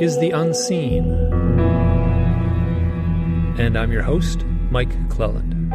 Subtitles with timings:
[0.00, 1.10] is The Unseen.
[3.58, 5.72] And I'm your host, Mike Clelland.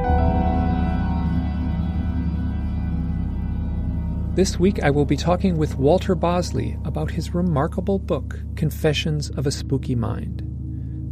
[4.34, 9.46] This week I will be talking with Walter Bosley about his remarkable book, Confessions of
[9.46, 10.42] a Spooky Mind.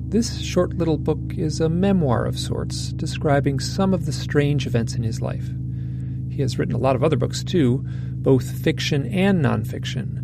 [0.08, 4.96] This short little book is a memoir of sorts, describing some of the strange events
[4.96, 5.50] in his life.
[6.30, 7.84] He has written a lot of other books too,
[8.22, 10.21] both fiction and nonfiction,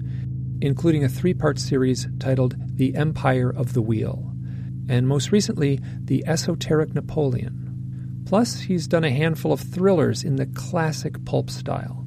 [0.61, 4.33] including a three part series titled The Empire of the Wheel,
[4.89, 8.23] and most recently, The Esoteric Napoleon.
[8.25, 12.05] Plus, he's done a handful of thrillers in the classic pulp style.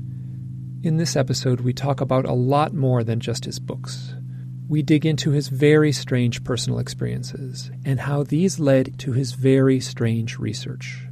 [0.82, 4.14] In this episode, we talk about a lot more than just his books.
[4.68, 9.80] We dig into his very strange personal experiences and how these led to his very
[9.80, 11.06] strange research.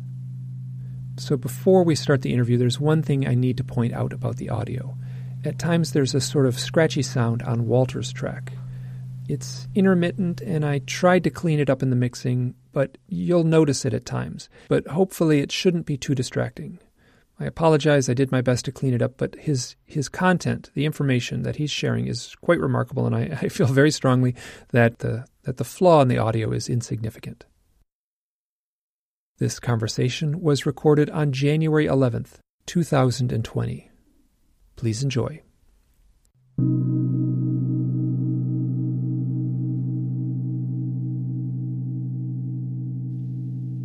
[1.19, 4.37] So, before we start the interview, there's one thing I need to point out about
[4.37, 4.97] the audio.
[5.45, 8.53] At times, there's a sort of scratchy sound on Walter's track.
[9.29, 13.85] It's intermittent, and I tried to clean it up in the mixing, but you'll notice
[13.85, 14.49] it at times.
[14.69, 16.81] But hopefully, it shouldn't be too distracting.
[17.39, 18.09] I apologize.
[18.09, 21.57] I did my best to clean it up, but his his content, the information that
[21.57, 24.35] he's sharing, is quite remarkable, and I, I feel very strongly
[24.73, 27.45] that the that the flaw in the audio is insignificant.
[29.39, 33.89] This conversation was recorded on January 11th, 2020.
[34.79, 35.43] Please enjoy.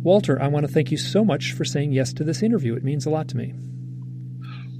[0.04, 2.76] Walter, I want to thank you so much for saying yes to this interview.
[2.76, 3.54] It means a lot to me.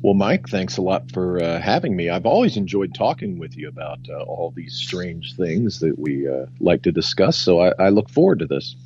[0.02, 2.10] Well, Mike, thanks a lot for uh, having me.
[2.10, 6.46] I've always enjoyed talking with you about uh, all these strange things that we uh,
[6.60, 7.36] like to discuss.
[7.36, 8.76] So I, I, look forward to this.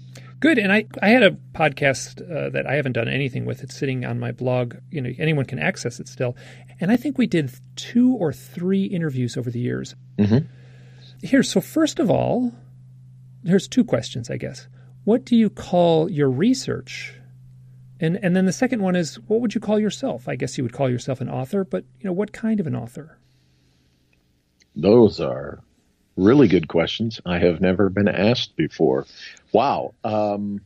[0.41, 0.59] Good.
[0.59, 3.63] And I, I had a podcast uh, that I haven't done anything with.
[3.63, 4.77] It's sitting on my blog.
[4.91, 6.37] You know, anyone can access it still.
[6.81, 9.95] And I think we did two or three interviews over the years.
[10.17, 10.47] Mm-hmm.
[11.27, 12.53] Here, so first of all,
[13.43, 14.69] there's two questions, I guess
[15.09, 17.15] what do you call your research?
[17.99, 20.29] And and then the second one is what would you call yourself?
[20.29, 22.77] I guess you would call yourself an author, but you know, what kind of an
[22.77, 23.19] author?
[24.77, 25.61] Those are
[26.19, 27.21] really good questions.
[27.25, 29.07] I have never been asked before.
[29.53, 29.95] Wow.
[30.05, 30.61] Um,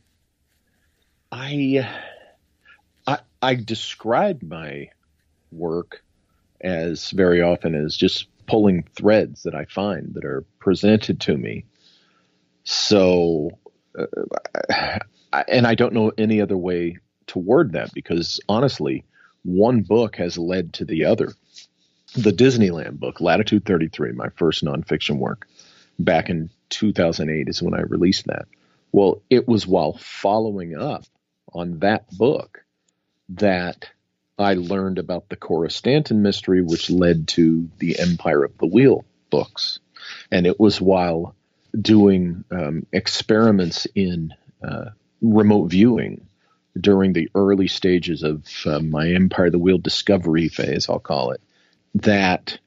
[1.31, 1.89] I,
[3.07, 4.89] I I describe my
[5.53, 6.03] work
[6.61, 11.65] as very often as just pulling threads that I find that are presented to me.
[12.65, 13.51] So
[13.99, 14.99] uh,
[15.49, 16.99] and I don't know any other way
[17.29, 19.05] to word that because honestly,
[19.45, 21.33] one book has led to the other.
[22.15, 25.49] The Disneyland book, Latitude 33, my first nonfiction work,
[25.99, 28.47] back in 2008 is when I released that.
[28.93, 31.05] Well, it was while following up
[31.53, 32.65] on that book
[33.31, 33.89] that
[34.39, 39.05] I learned about the Cora Stanton mystery, which led to the Empire of the Wheel
[39.31, 39.79] books.
[40.31, 41.35] And it was while
[41.79, 44.91] doing um, experiments in uh,
[45.23, 46.27] remote viewing
[46.79, 51.33] during the early stages of uh, my Empire of the Wheel discovery phase, I'll call
[51.33, 51.41] it,
[51.95, 52.59] that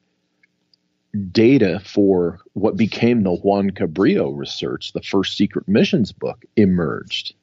[1.32, 7.34] data for what became the Juan Cabrillo research, the first secret missions book, emerged.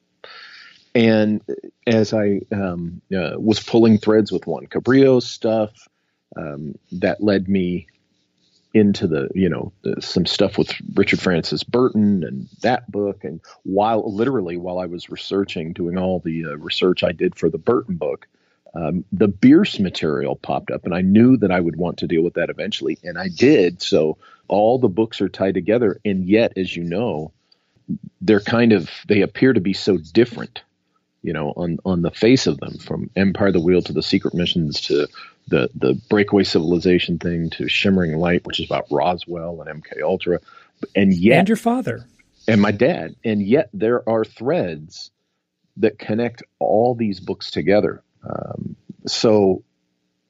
[0.95, 1.41] And
[1.87, 5.71] as I um, uh, was pulling threads with Juan Cabrillo stuff,
[6.35, 7.87] um, that led me
[8.73, 13.39] into the you know the, some stuff with Richard Francis Burton and that book and
[13.63, 17.59] while literally while I was researching doing all the uh, research I did for the
[17.59, 18.27] Burton book
[18.75, 22.23] um, the Bierce material popped up and I knew that I would want to deal
[22.23, 23.81] with that eventually and I did.
[23.81, 24.17] So
[24.47, 27.31] all the books are tied together and yet as you know
[28.21, 30.63] they're kind of they appear to be so different
[31.21, 34.01] you know on on the face of them from Empire of the Wheel to the
[34.01, 35.07] Secret Missions to
[35.47, 40.39] the the breakaway civilization thing to shimmering light which is about roswell and mk ultra.
[40.95, 42.07] And yet and your father.
[42.47, 43.15] And my dad.
[43.23, 45.11] And yet there are threads
[45.77, 48.75] that connect all these books together um,
[49.07, 49.63] so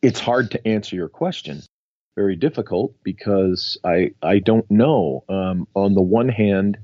[0.01, 1.61] it's hard to answer your question
[2.15, 6.77] very difficult because i i don't know um, on the one hand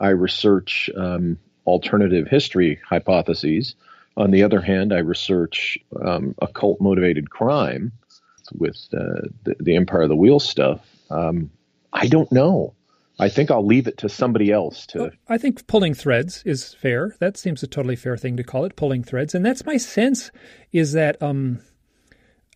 [0.00, 3.74] i research um, alternative history hypotheses
[4.16, 7.92] on the other hand, I research um, occult motivated crime
[8.52, 10.80] with uh, the, the, Empire of the Wheel stuff.
[11.10, 11.50] Um,
[11.92, 12.74] I don't know.
[13.18, 14.98] I think I'll leave it to somebody else to.
[14.98, 17.14] Well, I think pulling threads is fair.
[17.20, 19.34] That seems a totally fair thing to call it, pulling threads.
[19.34, 20.30] And that's my sense
[20.72, 21.60] is that um,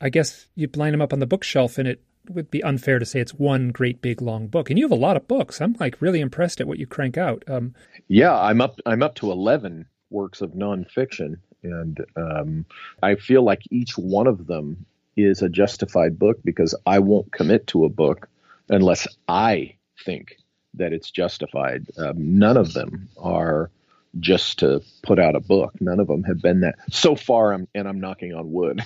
[0.01, 3.07] I guess you line them up on the bookshelf and it would be unfair to
[3.07, 4.69] say it's one great big long book.
[4.69, 5.61] And you have a lot of books.
[5.61, 7.45] I'm like really impressed at what you crank out.
[7.47, 7.75] Um,
[8.09, 8.81] yeah, I'm up.
[8.85, 12.67] I'm up to eleven works of nonfiction, and um,
[13.03, 17.67] I feel like each one of them is a justified book because I won't commit
[17.69, 18.29] to a book
[18.69, 20.37] unless I think
[20.79, 21.87] that it's justified.
[21.97, 23.71] Um, none of them are
[24.19, 25.81] just to put out a book.
[25.81, 27.53] None of them have been that so far.
[27.53, 28.83] I'm, and I'm knocking on wood.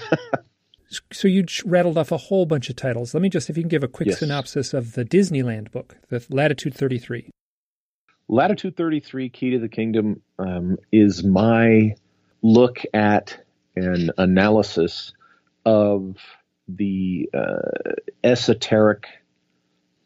[1.13, 3.15] so you rattled off a whole bunch of titles.
[3.15, 4.19] Let me just, if you can give a quick yes.
[4.19, 7.31] synopsis of the Disneyland book, the Latitude 33.
[8.29, 11.95] Latitude 33, Key to the Kingdom, um, is my
[12.43, 13.39] look at
[13.77, 15.13] an analysis
[15.65, 16.17] of
[16.69, 17.93] the uh,
[18.25, 19.07] esoteric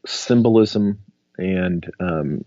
[0.07, 0.99] symbolism
[1.39, 2.45] and um,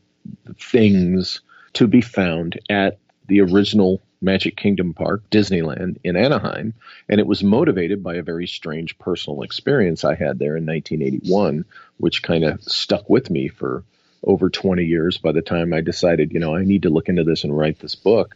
[0.59, 1.41] things
[1.73, 2.97] to be found at
[3.27, 6.73] the original Magic Kingdom Park, Disneyland in Anaheim,
[7.07, 11.65] and it was motivated by a very strange personal experience I had there in 1981,
[11.97, 13.83] which kind of stuck with me for
[14.23, 17.23] over 20 years by the time I decided, you know, I need to look into
[17.23, 18.35] this and write this book.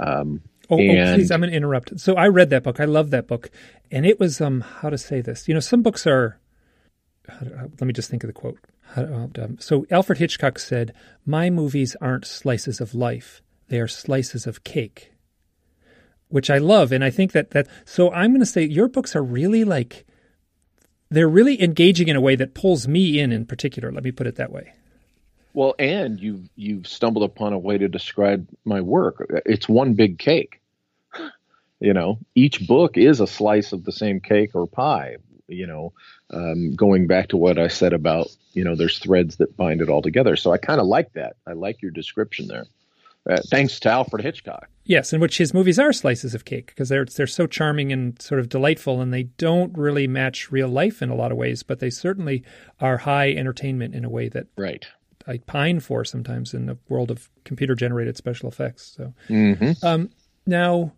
[0.00, 0.40] Um,
[0.70, 2.00] oh, oh, please, I'm going to interrupt.
[2.00, 2.80] So I read that book.
[2.80, 3.50] I love that book.
[3.90, 5.46] And it was, um, how to say this?
[5.46, 6.38] You know, some books are,
[7.40, 8.58] let me just think of the quote.
[9.58, 10.92] So Alfred Hitchcock said,
[11.24, 15.12] My movies aren't slices of life, they are slices of cake,
[16.28, 16.92] which I love.
[16.92, 20.06] And I think that, that so I'm going to say your books are really like,
[21.10, 23.90] they're really engaging in a way that pulls me in in particular.
[23.92, 24.72] Let me put it that way.
[25.54, 29.30] Well, and you've you've stumbled upon a way to describe my work.
[29.44, 30.60] It's one big cake.
[31.78, 35.16] You know, each book is a slice of the same cake or pie.
[35.48, 35.92] You know,
[36.32, 39.88] um, going back to what I said about you know, there's threads that bind it
[39.88, 40.36] all together.
[40.36, 41.36] So I kind of like that.
[41.46, 42.66] I like your description there.
[43.28, 44.68] Uh, thanks to Alfred Hitchcock.
[44.84, 48.20] Yes, in which his movies are slices of cake because they're they're so charming and
[48.20, 51.62] sort of delightful, and they don't really match real life in a lot of ways,
[51.62, 52.42] but they certainly
[52.80, 54.88] are high entertainment in a way that right
[55.28, 58.92] I pine for sometimes in the world of computer generated special effects.
[58.96, 59.86] So mm-hmm.
[59.86, 60.10] um,
[60.44, 60.92] now,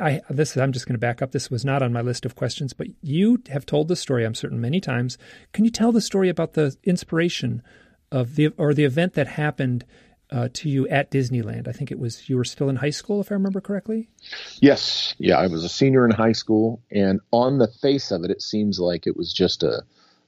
[0.00, 1.32] I this I'm just going to back up.
[1.32, 4.24] This was not on my list of questions, but you have told the story.
[4.24, 5.18] I'm certain many times.
[5.52, 7.62] Can you tell the story about the inspiration
[8.10, 9.84] of the or the event that happened?
[10.30, 11.68] Uh, to you at Disneyland.
[11.68, 14.08] I think it was you were still in high school, if I remember correctly.
[14.62, 18.30] Yes, yeah, I was a senior in high school, and on the face of it,
[18.30, 19.82] it seems like it was just a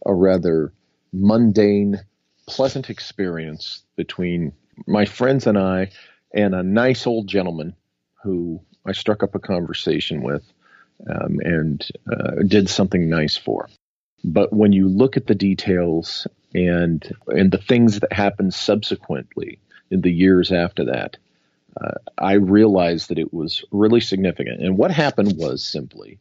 [0.05, 0.75] a rather
[1.15, 2.01] mundane
[2.47, 4.53] pleasant experience between
[4.87, 5.91] my friends and I
[6.35, 7.75] and a nice old gentleman
[8.23, 10.45] who I struck up a conversation with
[11.09, 13.69] um, and uh, did something nice for.
[14.23, 19.59] But when you look at the details and and the things that happened subsequently
[19.91, 21.17] in the years after that,
[21.81, 24.63] uh, I realized that it was really significant.
[24.63, 26.19] And what happened was simply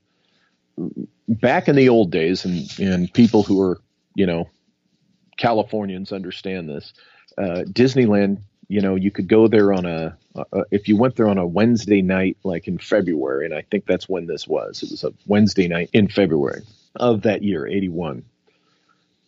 [1.28, 3.80] back in the old days, and and people who are
[4.16, 4.50] you know
[5.38, 6.94] Californians understand this.
[7.38, 10.18] Uh, Disneyland, you know, you could go there on a,
[10.72, 14.10] if you went there on a Wednesday night, like in February, and I think that's
[14.10, 14.84] when this was.
[14.84, 16.62] It was a Wednesday night in February
[16.96, 18.24] of that year, 81.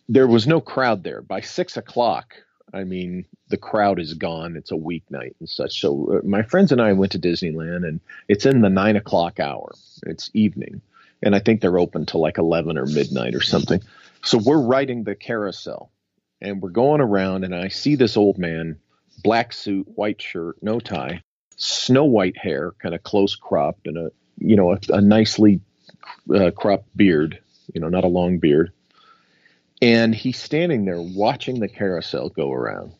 [0.08, 1.20] There was no crowd there.
[1.20, 2.34] By six o'clock,
[2.72, 4.56] I mean, the crowd is gone.
[4.56, 5.80] It's a weeknight and such.
[5.80, 9.40] So uh, my friends and I went to Disneyland, and it's in the nine o'clock
[9.40, 9.74] hour.
[10.06, 10.80] It's evening,
[11.22, 13.80] and I think they're open till like eleven or midnight or something.
[14.22, 15.90] So we're riding the carousel,
[16.40, 18.78] and we're going around, and I see this old man,
[19.22, 21.22] black suit, white shirt, no tie,
[21.56, 25.60] snow white hair, kind of close cropped, and a you know a, a nicely
[26.34, 27.38] uh, cropped beard,
[27.74, 28.72] you know, not a long beard.
[29.82, 32.92] And he's standing there watching the carousel go around,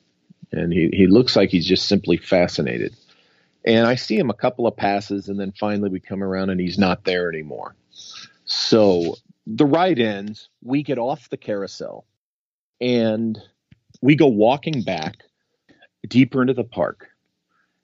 [0.53, 2.95] and he he looks like he's just simply fascinated.
[3.65, 6.61] And I see him a couple of passes, and then finally we come around, and
[6.61, 7.75] he's not there anymore.
[8.45, 10.49] So the ride ends.
[10.63, 12.05] We get off the carousel
[12.81, 13.39] and
[14.03, 15.25] we go walking back
[16.09, 17.09] deeper into the park.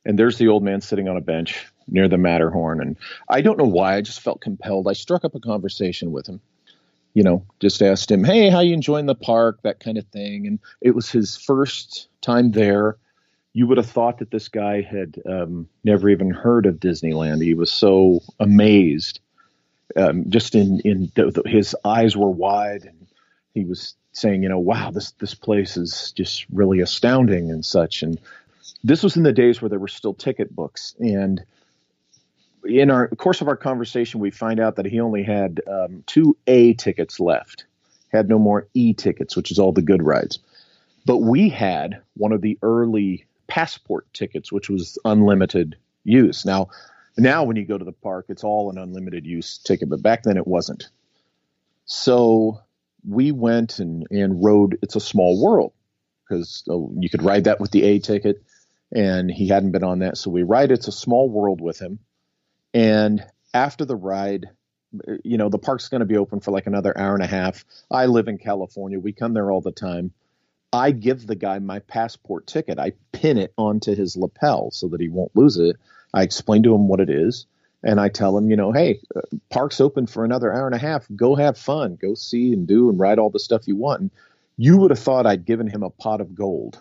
[0.04, 2.80] And there's the old man sitting on a bench near the Matterhorn.
[2.80, 2.96] And
[3.28, 4.88] I don't know why, I just felt compelled.
[4.88, 6.40] I struck up a conversation with him.
[7.14, 10.46] You know, just asked him, "Hey, how you enjoying the park?" That kind of thing.
[10.46, 12.96] And it was his first time there.
[13.52, 17.42] You would have thought that this guy had um, never even heard of Disneyland.
[17.42, 19.20] He was so amazed.
[19.94, 21.12] Um, just in in
[21.44, 23.06] his eyes were wide, and
[23.52, 28.02] he was saying, you know, wow, this this place is just really astounding and such.
[28.02, 28.18] And
[28.84, 30.94] this was in the days where there were still ticket books.
[31.00, 31.42] And
[32.64, 36.36] in our course of our conversation, we find out that he only had um, two
[36.46, 37.64] A tickets left,
[38.12, 40.38] had no more E tickets, which is all the good rides.
[41.04, 46.44] But we had one of the early passport tickets, which was unlimited use.
[46.44, 46.68] Now,
[47.18, 50.22] now when you go to the park, it's all an unlimited use ticket, but back
[50.22, 50.88] then it wasn't.
[51.84, 52.60] So
[53.06, 55.72] we went and, and rode It's a Small World
[56.28, 58.42] because uh, you could ride that with the A ticket,
[58.94, 60.16] and he hadn't been on that.
[60.16, 61.98] So we ride It's a Small World with him.
[62.74, 64.46] And after the ride,
[65.24, 67.64] you know, the park's going to be open for like another hour and a half.
[67.90, 68.98] I live in California.
[68.98, 70.12] We come there all the time.
[70.72, 72.78] I give the guy my passport ticket.
[72.78, 75.76] I pin it onto his lapel so that he won't lose it.
[76.14, 77.46] I explain to him what it is.
[77.84, 79.20] And I tell him, you know, hey, uh,
[79.50, 81.06] park's open for another hour and a half.
[81.16, 81.96] Go have fun.
[82.00, 84.00] Go see and do and ride all the stuff you want.
[84.02, 84.10] And
[84.56, 86.80] you would have thought I'd given him a pot of gold.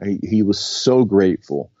[0.00, 1.72] I, he was so grateful,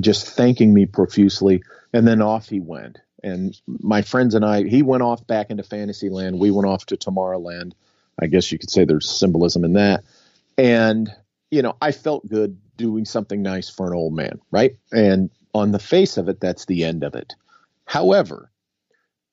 [0.00, 1.62] just thanking me profusely.
[1.92, 2.98] And then off he went.
[3.22, 6.40] And my friends and I, he went off back into Fantasyland.
[6.40, 7.72] We went off to Tomorrowland.
[8.20, 10.02] I guess you could say there's symbolism in that.
[10.58, 11.08] And,
[11.50, 14.76] you know, I felt good doing something nice for an old man, right?
[14.90, 17.34] And on the face of it, that's the end of it.
[17.84, 18.50] However,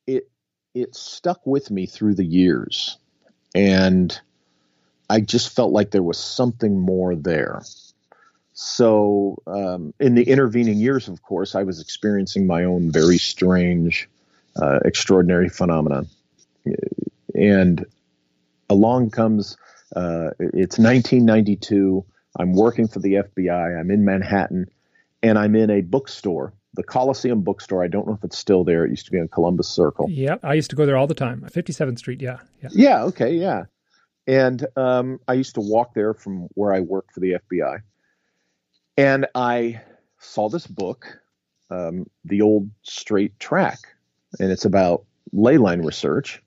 [0.07, 0.29] it
[0.73, 2.97] it stuck with me through the years,
[3.55, 4.19] and
[5.09, 7.61] I just felt like there was something more there.
[8.53, 14.09] So, um, in the intervening years, of course, I was experiencing my own very strange,
[14.61, 16.07] uh, extraordinary phenomenon.
[17.33, 17.85] And
[18.69, 19.55] along comes,
[19.95, 22.03] uh, it's 1992.
[22.37, 23.79] I'm working for the FBI.
[23.79, 24.69] I'm in Manhattan,
[25.23, 27.83] and I'm in a bookstore the Coliseum bookstore.
[27.83, 28.85] I don't know if it's still there.
[28.85, 30.07] It used to be on Columbus Circle.
[30.09, 31.41] Yeah, I used to go there all the time.
[31.51, 32.21] 57th Street.
[32.21, 32.69] Yeah, yeah.
[32.71, 33.03] Yeah.
[33.05, 33.33] Okay.
[33.35, 33.65] Yeah.
[34.27, 37.81] And um, I used to walk there from where I worked for the FBI,
[38.95, 39.81] and I
[40.19, 41.19] saw this book,
[41.71, 43.79] um, the old straight track,
[44.39, 46.43] and it's about ley line research.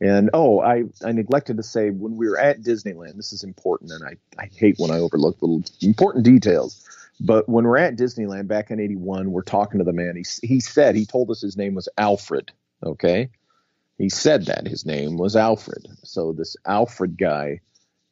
[0.00, 3.92] And oh, I, I neglected to say when we were at Disneyland, this is important,
[3.92, 6.86] and I, I hate when I overlook little important details.
[7.18, 10.16] But when we're at Disneyland back in 81, we're talking to the man.
[10.16, 12.52] He, he said, he told us his name was Alfred.
[12.82, 13.30] Okay.
[13.96, 15.86] He said that his name was Alfred.
[16.02, 17.60] So this Alfred guy,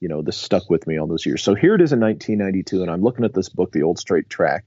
[0.00, 1.42] you know, this stuck with me all those years.
[1.42, 4.30] So here it is in 1992, and I'm looking at this book, The Old Straight
[4.30, 4.64] Track,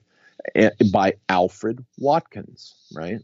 [0.91, 3.21] by Alfred Watkins, right?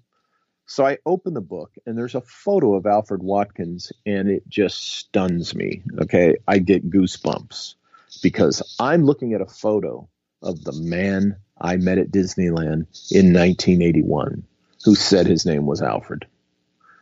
[0.65, 4.97] So I open the book, and there's a photo of Alfred Watkins, and it just
[4.97, 5.83] stuns me.
[6.01, 6.37] Okay.
[6.47, 7.75] I get goosebumps
[8.23, 10.09] because I'm looking at a photo
[10.43, 14.43] of the man I met at Disneyland in 1981
[14.83, 16.25] who said his name was Alfred.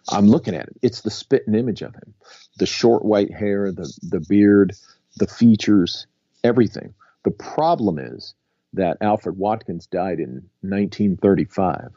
[0.10, 0.78] I'm looking at it.
[0.82, 2.14] It's the spitting image of him.
[2.58, 4.74] The short white hair, the, the beard,
[5.18, 6.08] the features,
[6.44, 6.94] everything.
[7.24, 8.34] The problem is
[8.74, 11.90] that Alfred Watkins died in 1935.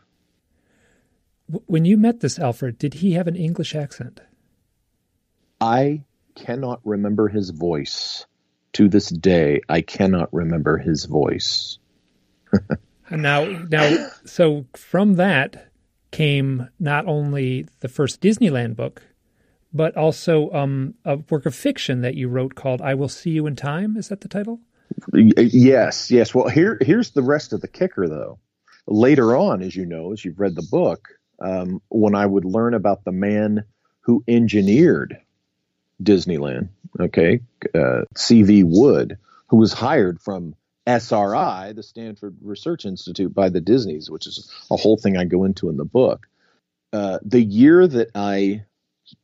[1.67, 4.21] When you met this Alfred, did he have an English accent?
[5.61, 8.27] I cannot remember his voice
[8.75, 11.78] to this day, I cannot remember his voice.
[13.11, 15.71] now, now, so from that
[16.11, 19.02] came not only the first Disneyland book,
[19.73, 23.47] but also um, a work of fiction that you wrote called "I Will See You
[23.47, 24.61] in Time." Is that the title?
[25.12, 26.35] Yes, yes.
[26.35, 28.38] Well, here, here's the rest of the kicker, though.
[28.87, 31.09] Later on, as you know, as you've read the book,
[31.40, 33.64] um, when I would learn about the man
[34.00, 35.19] who engineered
[36.03, 37.41] Disneyland, okay,
[37.75, 38.65] uh, C.V.
[38.65, 40.55] Wood, who was hired from
[40.87, 45.45] SRI, the Stanford Research Institute, by the Disneys, which is a whole thing I go
[45.45, 46.27] into in the book.
[46.93, 48.65] Uh, the year that I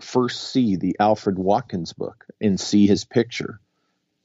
[0.00, 3.60] first see the Alfred Watkins book and see his picture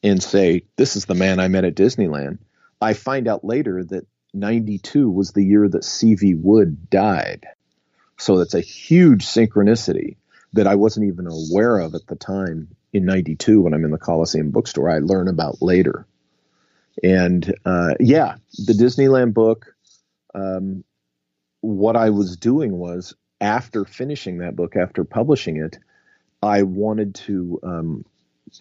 [0.04, 2.40] and say, This is the man I met at Disneyland,
[2.82, 6.36] I find out later that 92 was the year that C.V.
[6.36, 7.48] Wood died.
[8.18, 10.18] So that's a huge synchronicity
[10.56, 13.98] that I wasn't even aware of at the time in 92 when I'm in the
[13.98, 14.90] Coliseum bookstore.
[14.90, 16.08] I learn about later.
[17.04, 18.36] And uh, yeah,
[18.66, 19.76] the Disneyland book,
[20.34, 20.86] um,
[21.60, 25.78] what I was doing was after finishing that book, after publishing it,
[26.42, 28.06] I wanted to um,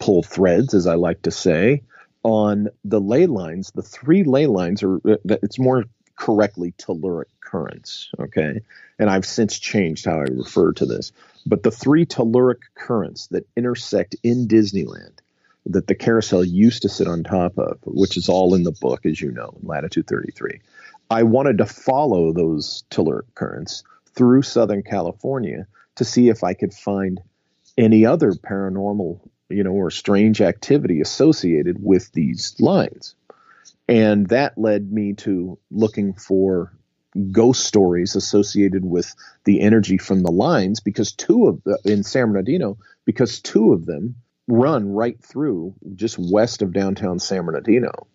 [0.01, 1.83] pull threads, as I like to say,
[2.23, 3.71] on the ley lines.
[3.73, 5.85] The three ley lines are, uh, it's more
[6.15, 8.09] correctly telluric currents.
[8.19, 8.61] Okay.
[8.97, 11.11] And I've since changed how I refer to this.
[11.45, 15.19] But the three telluric currents that intersect in Disneyland
[15.67, 19.05] that the carousel used to sit on top of, which is all in the book,
[19.05, 20.61] as you know, in Latitude 33,
[21.09, 23.83] I wanted to follow those telluric currents
[24.15, 27.21] through Southern California to see if I could find
[27.77, 29.19] any other paranormal,
[29.49, 33.15] you know, or strange activity associated with these lines.
[33.87, 36.73] And that led me to looking for
[37.31, 39.13] ghost stories associated with
[39.45, 43.85] the energy from the lines because two of the in San Bernardino because two of
[43.85, 44.15] them
[44.47, 48.07] run right through just west of downtown San Bernardino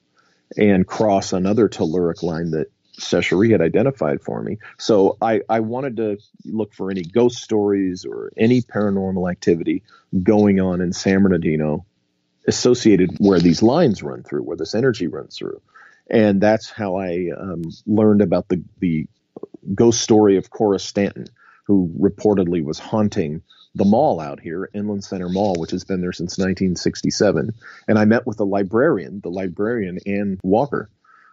[0.56, 4.58] and cross another telluric line that Sesh Heri had identified for me.
[4.78, 9.82] So I, I wanted to look for any ghost stories or any paranormal activity
[10.22, 11.86] going on in San Bernardino
[12.50, 15.62] associated where these lines run through, where this energy runs through
[16.10, 19.06] and that's how I um, learned about the the
[19.74, 21.26] ghost story of Cora Stanton,
[21.64, 23.42] who reportedly was haunting
[23.74, 27.52] the mall out here, Inland Center Mall, which has been there since 1967.
[27.86, 30.90] And I met with the librarian, the librarian Ann Walker,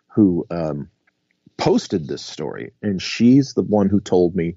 [0.09, 0.89] who um,
[1.57, 4.53] posted this story, and she's the one who told me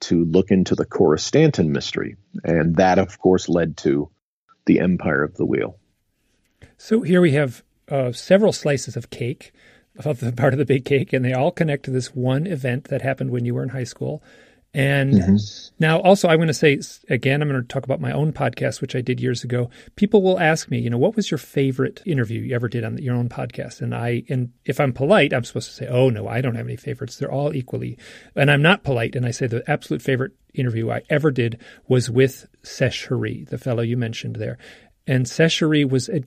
[0.00, 4.10] to look into the Cora Stanton mystery, and that, of course, led to
[4.66, 5.76] the Empire of the Wheel.
[6.78, 9.52] So here we have uh, several slices of cake,
[10.04, 12.84] of the part of the big cake, and they all connect to this one event
[12.84, 14.22] that happened when you were in high school.
[14.76, 15.36] And mm-hmm.
[15.78, 18.80] now, also, I'm going to say again, I'm going to talk about my own podcast,
[18.80, 19.70] which I did years ago.
[19.94, 22.98] People will ask me, you know, what was your favorite interview you ever did on
[22.98, 23.80] your own podcast?
[23.80, 26.66] And I, and if I'm polite, I'm supposed to say, oh no, I don't have
[26.66, 27.16] any favorites.
[27.16, 27.96] They're all equally.
[28.34, 32.10] And I'm not polite, and I say the absolute favorite interview I ever did was
[32.10, 34.58] with Sesh Heri, the fellow you mentioned there.
[35.06, 36.24] And Sesh Heri was a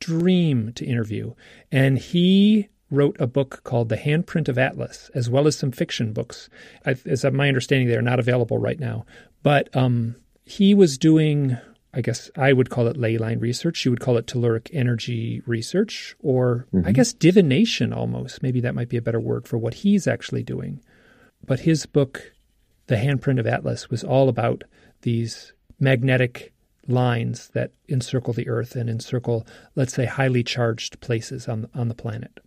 [0.00, 1.34] dream to interview,
[1.70, 6.12] and he wrote a book called The Handprint of Atlas, as well as some fiction
[6.12, 6.48] books.
[6.84, 9.04] As my understanding, they are not available right now.
[9.42, 11.56] But um, he was doing,
[11.92, 13.84] I guess I would call it ley line research.
[13.84, 16.86] You would call it telluric energy research, or mm-hmm.
[16.86, 18.42] I guess divination almost.
[18.42, 20.80] Maybe that might be a better word for what he's actually doing.
[21.44, 22.32] But his book,
[22.86, 24.62] The Handprint of Atlas, was all about
[25.02, 26.52] these magnetic
[26.88, 31.94] lines that encircle the Earth and encircle, let's say, highly charged places on on the
[31.94, 32.40] planet.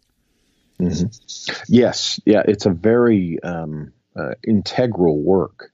[0.79, 1.63] Mm-hmm.
[1.67, 5.71] Yes, yeah, it's a very um, uh, integral work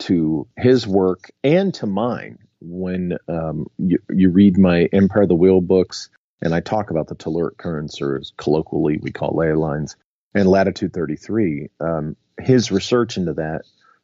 [0.00, 2.38] to his work and to mine.
[2.60, 6.10] When um, you, you read my Empire of the Wheel books,
[6.42, 9.96] and I talk about the telluric currents, or colloquially we call ley lines,
[10.34, 13.62] and latitude 33, um, his research into that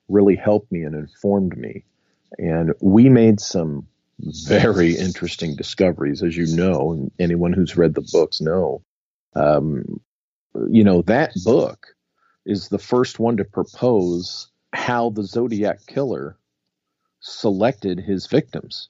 [0.09, 1.85] really helped me and informed me.
[2.39, 3.87] And we made some
[4.19, 8.83] very interesting discoveries, as you know, and anyone who's read the books know.
[9.35, 10.01] Um,
[10.71, 11.89] you know, that book
[12.47, 16.37] is the first one to propose how the Zodiac killer
[17.21, 18.89] selected his victims.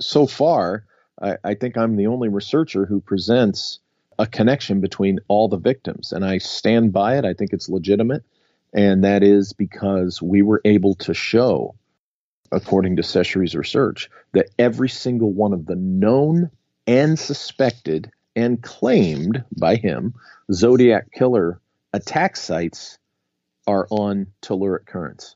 [0.00, 0.84] So far,
[1.20, 3.80] I, I, think I'm the only researcher who presents
[4.18, 7.24] a connection between all the victims, and I stand by it.
[7.24, 8.24] I think it's legitimate,
[8.72, 11.74] and that is because we were able to show,
[12.52, 16.50] according to Sesh research, that every single one of the known
[16.86, 20.14] and suspected and claimed by him
[20.52, 21.60] Zodiac killer
[21.92, 22.98] attack sites
[23.66, 25.34] are on telluric currents.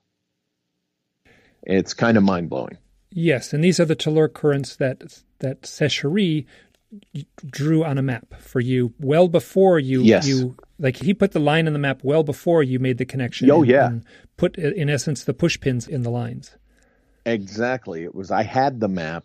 [1.62, 2.78] It's kind of mind blowing.
[3.10, 6.04] Yes, and these are the telluric currents that that Sesh
[7.46, 10.26] drew on a map for you well before you yes.
[10.26, 13.50] you like he put the line in the map well before you made the connection.
[13.50, 14.04] Oh and, yeah, and
[14.36, 16.56] put in essence the push pins in the lines.
[17.26, 18.04] Exactly.
[18.04, 19.24] It was I had the map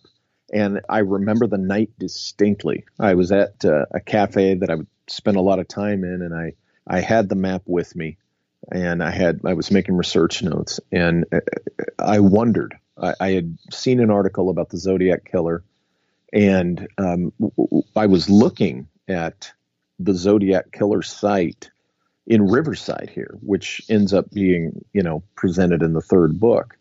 [0.53, 2.85] and I remember the night distinctly.
[2.99, 6.21] I was at uh, a cafe that I would spent a lot of time in,
[6.21, 6.53] and I
[6.87, 8.17] I had the map with me,
[8.71, 11.39] and I had I was making research notes, and uh,
[11.99, 12.75] I wondered.
[12.97, 15.63] I, I had seen an article about the Zodiac killer,
[16.31, 17.33] and um,
[17.95, 19.51] I was looking at
[19.99, 21.69] the Zodiac killer site
[22.27, 26.77] in Riverside here, which ends up being you know presented in the third book,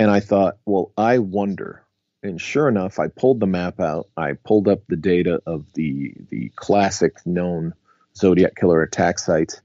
[0.00, 1.84] and I thought, well, I wonder
[2.22, 4.08] and sure enough, I pulled the map out.
[4.16, 7.74] I pulled up the data of the the classic known
[8.14, 9.60] Zodiac killer attack sites,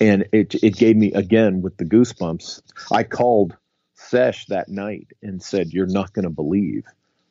[0.00, 2.62] and it it gave me again with the goosebumps.
[2.90, 3.56] I called
[3.94, 6.84] Sesh that night and said, "You're not going to believe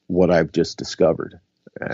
[0.07, 1.39] what I've just discovered,"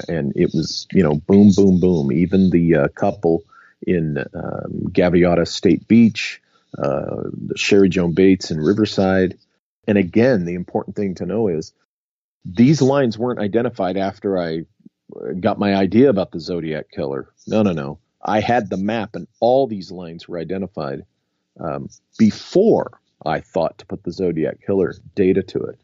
[0.07, 2.11] and it was you know boom, boom, boom.
[2.11, 3.43] Even the uh, couple
[3.81, 6.39] in um, Gaviota State Beach,
[6.77, 9.39] uh, Cheri Joan Bates in Riverside,
[9.87, 11.73] and again, the important thing to know is
[12.43, 14.65] these lines weren't identified after I
[15.39, 17.29] got my idea about the Zodiac killer.
[17.47, 17.99] No, no, no.
[18.23, 21.05] I had the map, and all these lines were identified
[21.59, 25.79] um, before I thought to put the Zodiac killer data to it.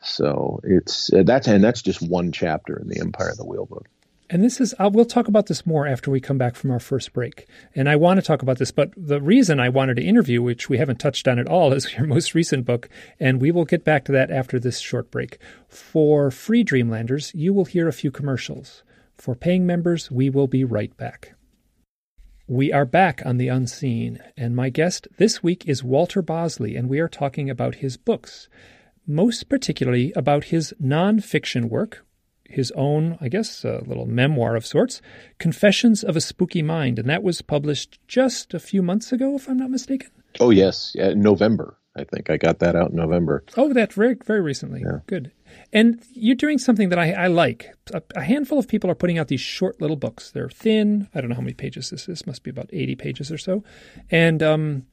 [0.00, 3.66] So it's uh, that's and that's just one chapter in the Empire of the Wheel
[3.66, 3.88] book.
[4.30, 6.80] And this is, uh, we'll talk about this more after we come back from our
[6.80, 7.46] first break.
[7.74, 10.68] And I want to talk about this, but the reason I wanted to interview, which
[10.68, 12.90] we haven't touched on at all, is your most recent book.
[13.18, 15.38] And we will get back to that after this short break.
[15.68, 18.82] For free Dreamlanders, you will hear a few commercials.
[19.16, 21.34] For paying members, we will be right back.
[22.46, 26.88] We are back on the unseen, and my guest this week is Walter Bosley, and
[26.88, 28.48] we are talking about his books
[29.08, 32.04] most particularly about his nonfiction work,
[32.48, 35.00] his own, I guess, a little memoir of sorts,
[35.38, 39.48] Confessions of a Spooky Mind, and that was published just a few months ago, if
[39.48, 40.10] I'm not mistaken.
[40.40, 41.76] Oh yes, yeah, November.
[41.96, 43.44] I think I got that out in November.
[43.56, 44.80] Oh, that very very recently.
[44.80, 45.00] Yeah.
[45.06, 45.32] Good.
[45.72, 47.74] And you're doing something that I, I like.
[47.92, 50.30] A, a, handful of people are putting out these short little books.
[50.30, 51.08] They're thin.
[51.14, 52.26] I don't know how many pages this is.
[52.26, 53.64] Must be about 80 pages or so.
[54.10, 54.86] And um,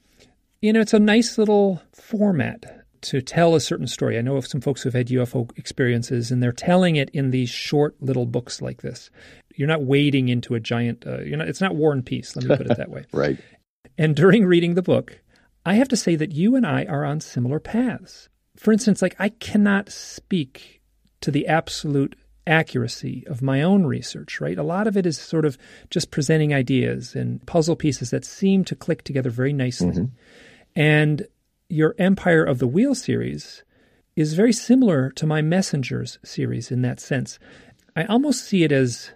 [0.62, 4.18] you know, it's a nice little format to tell a certain story.
[4.18, 7.50] I know of some folks who've had UFO experiences and they're telling it in these
[7.50, 9.10] short little books like this.
[9.56, 12.46] You're not wading into a giant, uh, you know, it's not War and Peace, let
[12.46, 13.06] me put it that way.
[13.12, 13.38] right.
[13.98, 15.22] And during reading the book,
[15.66, 18.30] I have to say that you and I are on similar paths.
[18.58, 20.82] For instance, like I cannot speak
[21.22, 22.16] to the absolute
[22.48, 24.58] accuracy of my own research, right?
[24.58, 25.58] A lot of it is sort of
[25.90, 29.88] just presenting ideas and puzzle pieces that seem to click together very nicely.
[29.88, 30.06] Mm-hmm.
[30.76, 31.28] And
[31.70, 33.64] your Empire of the Wheel series
[34.16, 37.38] is very similar to my Messengers series in that sense.
[37.96, 39.12] I almost see it as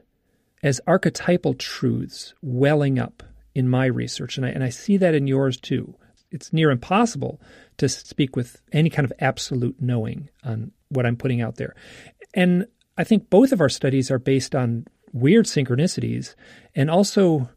[0.62, 3.24] as archetypal truths welling up
[3.56, 5.96] in my research, and I and I see that in yours too.
[6.32, 7.42] It's near impossible
[7.78, 11.76] to speak with any kind of absolute knowing on what I'm putting out there.
[12.34, 16.36] And I think both of our studies are based on weird synchronicities
[16.76, 17.50] and also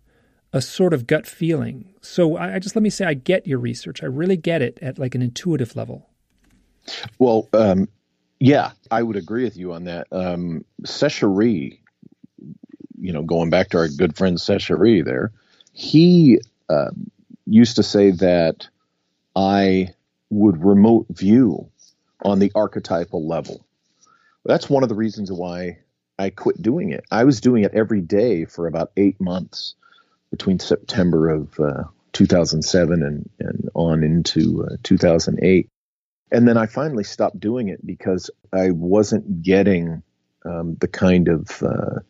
[0.53, 1.95] a sort of gut feeling.
[2.01, 4.03] So I, I, just let me say I get your research.
[4.03, 6.09] I really get it at like an intuitive level.
[7.19, 7.89] Well, um,
[8.39, 10.09] yeah, I would agree with you on that.
[10.11, 11.81] Um, Sesh Heri,
[12.99, 15.33] you know, going back to our good friend Sesh Heri there,
[15.73, 16.91] he uh,
[17.47, 18.69] used to say that
[19.35, 19.95] I
[20.29, 21.71] would remote view
[22.25, 23.65] on the archetypal level.
[24.45, 25.79] That's one of the reasons why
[26.19, 27.05] I quit doing it.
[27.11, 29.77] I was doing it every day for about eight months
[30.33, 35.69] between September of uh, 2007 and, and on into uh, 2008.
[36.33, 40.03] And then I finally stopped doing it because I wasn't getting
[40.45, 42.01] um, the kind of uh,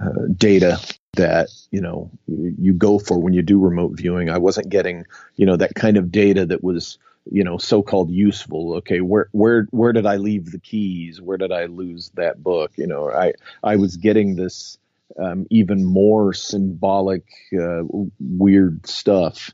[0.00, 0.78] uh data
[1.14, 4.28] that you know you go for when you do remote viewing.
[4.28, 6.98] I wasn't getting you know that kind of data that was
[7.30, 11.52] you know so-called useful okay where where where did i leave the keys where did
[11.52, 14.76] i lose that book you know i i was getting this
[15.18, 17.24] um, even more symbolic
[17.58, 17.82] uh,
[18.20, 19.50] weird stuff.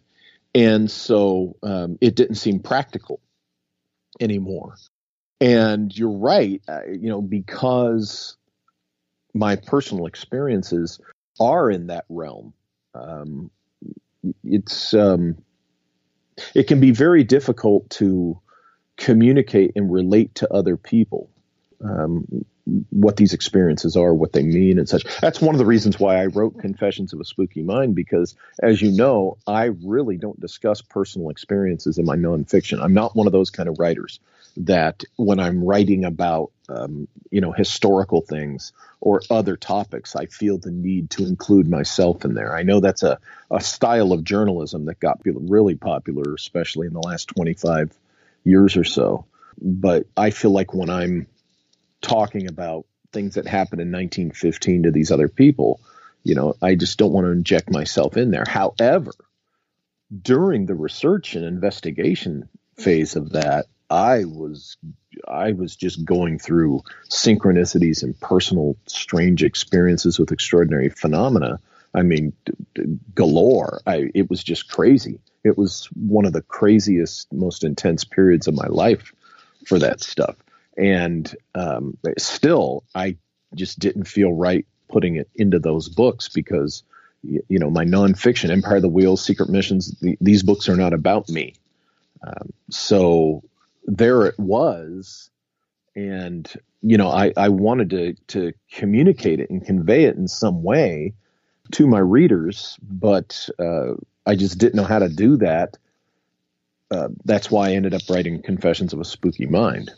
[0.54, 3.20] And so um, it didn't seem practical
[4.20, 4.76] anymore.
[5.40, 8.36] And you're right uh, you know because
[9.34, 11.00] my personal experiences
[11.38, 12.54] are in that realm
[12.94, 13.50] um,
[14.44, 15.36] it's um,
[16.54, 18.40] it can be very difficult to
[18.96, 21.30] communicate and relate to other people.
[21.82, 22.44] Um,
[22.90, 25.04] what these experiences are, what they mean, and such.
[25.20, 28.82] That's one of the reasons why I wrote Confessions of a Spooky Mind, because as
[28.82, 32.82] you know, I really don't discuss personal experiences in my nonfiction.
[32.82, 34.20] I'm not one of those kind of writers
[34.58, 40.58] that when I'm writing about, um, you know, historical things or other topics, I feel
[40.58, 42.54] the need to include myself in there.
[42.54, 43.18] I know that's a,
[43.50, 47.96] a style of journalism that got really popular, especially in the last 25
[48.44, 49.26] years or so.
[49.60, 51.26] But I feel like when I'm
[52.00, 55.80] talking about things that happened in 1915 to these other people,
[56.24, 58.44] you know, I just don't want to inject myself in there.
[58.46, 59.12] However,
[60.22, 64.76] during the research and investigation phase of that, I was
[65.26, 71.58] I was just going through synchronicities and personal strange experiences with extraordinary phenomena.
[71.94, 72.32] I mean,
[73.14, 73.80] galore.
[73.86, 75.20] I it was just crazy.
[75.44, 79.12] It was one of the craziest, most intense periods of my life
[79.66, 80.36] for that stuff.
[80.78, 83.16] And um, still, I
[83.54, 86.82] just didn't feel right putting it into those books because,
[87.22, 90.92] you know, my nonfiction, Empire of the Wheels, Secret Missions, the, these books are not
[90.92, 91.54] about me.
[92.26, 93.42] Um, so
[93.84, 95.30] there it was.
[95.96, 96.50] And
[96.82, 101.14] you know I, I wanted to to communicate it and convey it in some way
[101.72, 103.94] to my readers but uh,
[104.26, 105.76] i just didn't know how to do that.
[106.90, 109.90] Uh, that's why i ended up writing confessions of a spooky mind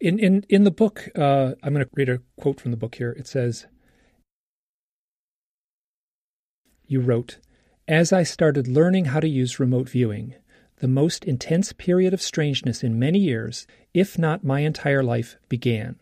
[0.00, 2.96] in in in the book uh, i'm going to read a quote from the book
[2.96, 3.66] here it says
[6.86, 7.38] you wrote
[7.86, 10.34] as i started learning how to use remote viewing
[10.80, 15.96] the most intense period of strangeness in many years, if not my entire life, began.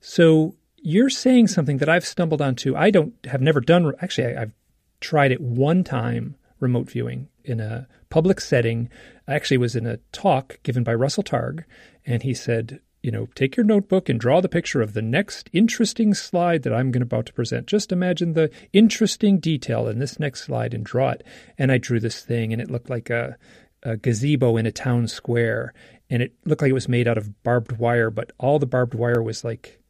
[0.00, 2.74] So you're saying something that I've stumbled onto.
[2.74, 3.92] I don't have never done.
[4.00, 4.52] Actually, I, have
[5.00, 8.90] tried it one time, remote viewing in a public setting.
[9.28, 11.64] I actually was in a talk given by Russell Targ,
[12.06, 15.50] and he said, you know, take your notebook and draw the picture of the next
[15.52, 17.66] interesting slide that I'm going about to present.
[17.66, 21.24] Just imagine the interesting detail in this next slide and draw it.
[21.58, 23.36] And I drew this thing, and it looked like a,
[23.82, 25.74] a gazebo in a town square,
[26.08, 28.94] and it looked like it was made out of barbed wire, but all the barbed
[28.94, 29.80] wire was like,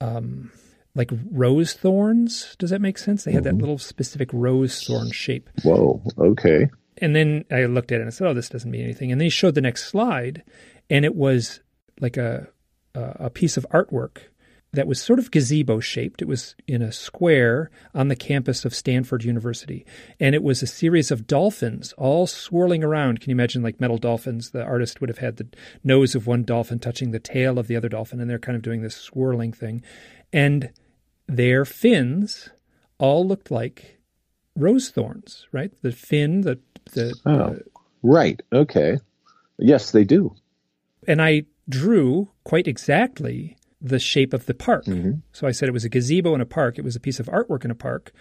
[0.00, 0.50] um,
[0.94, 2.56] like rose thorns.
[2.58, 3.24] Does that make sense?
[3.24, 3.58] They had mm-hmm.
[3.58, 5.50] that little specific rose thorn shape.
[5.62, 6.02] Whoa.
[6.18, 6.70] Okay.
[6.98, 9.20] And then I looked at it and I said, "Oh, this doesn't mean anything." And
[9.20, 10.42] then he showed the next slide,
[10.90, 11.60] and it was
[12.00, 12.48] like a
[12.94, 14.20] a piece of artwork
[14.72, 16.22] that was sort of gazebo shaped.
[16.22, 19.86] It was in a square on the campus of Stanford University.
[20.20, 23.20] And it was a series of dolphins all swirling around.
[23.20, 24.50] Can you imagine like metal dolphins?
[24.50, 25.48] The artist would have had the
[25.82, 28.62] nose of one dolphin touching the tail of the other dolphin, and they're kind of
[28.62, 29.82] doing this swirling thing.
[30.32, 30.70] And
[31.26, 32.50] their fins
[32.98, 33.98] all looked like
[34.54, 35.72] rose thorns, right?
[35.82, 36.58] The fin, the
[36.92, 37.58] the oh,
[38.02, 38.98] right, okay,
[39.58, 40.34] yes, they do.
[41.06, 44.84] And I drew quite exactly the shape of the park.
[44.86, 45.12] Mm-hmm.
[45.32, 46.78] So I said it was a gazebo in a park.
[46.78, 48.12] It was a piece of artwork in a park.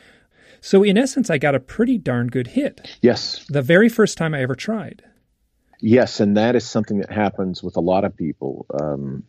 [0.61, 2.97] So in essence, I got a pretty darn good hit.
[3.01, 3.45] Yes.
[3.49, 5.03] The very first time I ever tried.
[5.81, 8.65] Yes, and that is something that happens with a lot of people.
[8.73, 9.23] Um,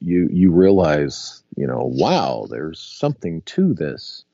[0.00, 4.24] you you realize, you know, wow, there's something to this,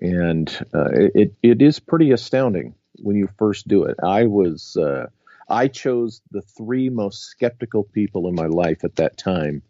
[0.00, 3.96] and uh, it it is pretty astounding when you first do it.
[4.02, 5.06] I was uh,
[5.48, 9.62] I chose the three most skeptical people in my life at that time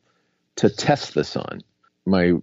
[0.56, 1.62] to test this on.
[2.06, 2.34] My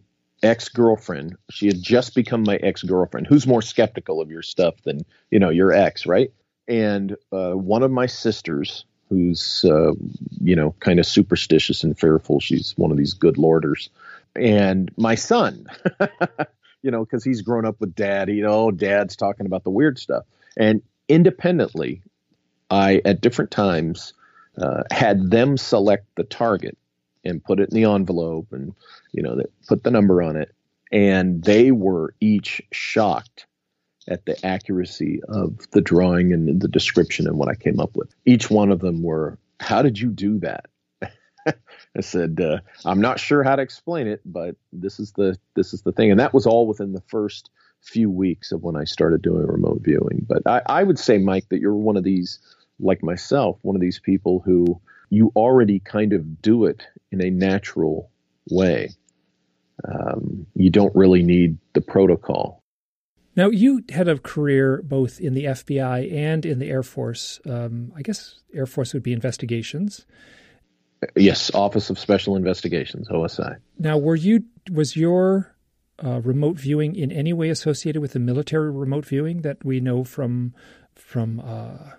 [0.44, 3.28] ex girlfriend, she had just become my ex girlfriend.
[3.28, 6.32] Who's more skeptical of your stuff than you know your ex, right?
[6.68, 9.94] And uh, one of my sisters, who's uh,
[10.40, 13.90] you know kind of superstitious and fearful, she's one of these good lorders,
[14.36, 15.68] and my son,
[16.82, 18.30] you know, because he's grown up with dad.
[18.30, 20.26] You know, dad's talking about the weird stuff,
[20.58, 22.02] and independently,
[22.72, 24.14] I at different times
[24.58, 26.78] uh, had them select the target
[27.24, 28.74] and put it in the envelope and
[29.12, 30.56] you know put the number on it
[30.92, 33.46] and they were each shocked
[34.08, 38.14] at the accuracy of the drawing and the description and what I came up with.
[38.26, 40.66] Each one of them were, "How did you do that?"
[41.48, 45.74] I said, uh, "I'm not sure how to explain it, but this is the this
[45.74, 47.50] is the thing." And that was all within the first
[47.82, 50.26] few weeks of when I started doing remote viewing.
[50.28, 52.40] But I, I would say, Mike, that you're one of these,
[52.82, 57.30] like myself, one of these people who you already kind of do it in a
[57.30, 58.10] natural
[58.50, 58.90] way.
[59.84, 62.62] Um, you don't really need the protocol.
[63.36, 67.40] Now, you had a career both in the FBI and in the Air Force.
[67.46, 70.06] Um, I guess Air Force would be investigations.
[71.16, 73.58] Yes, Office of Special Investigations, OSI.
[73.80, 75.56] Now, were you was your
[76.04, 80.04] uh, remote viewing in any way associated with the military remote viewing that we know
[80.04, 80.54] from
[80.96, 81.94] from uh,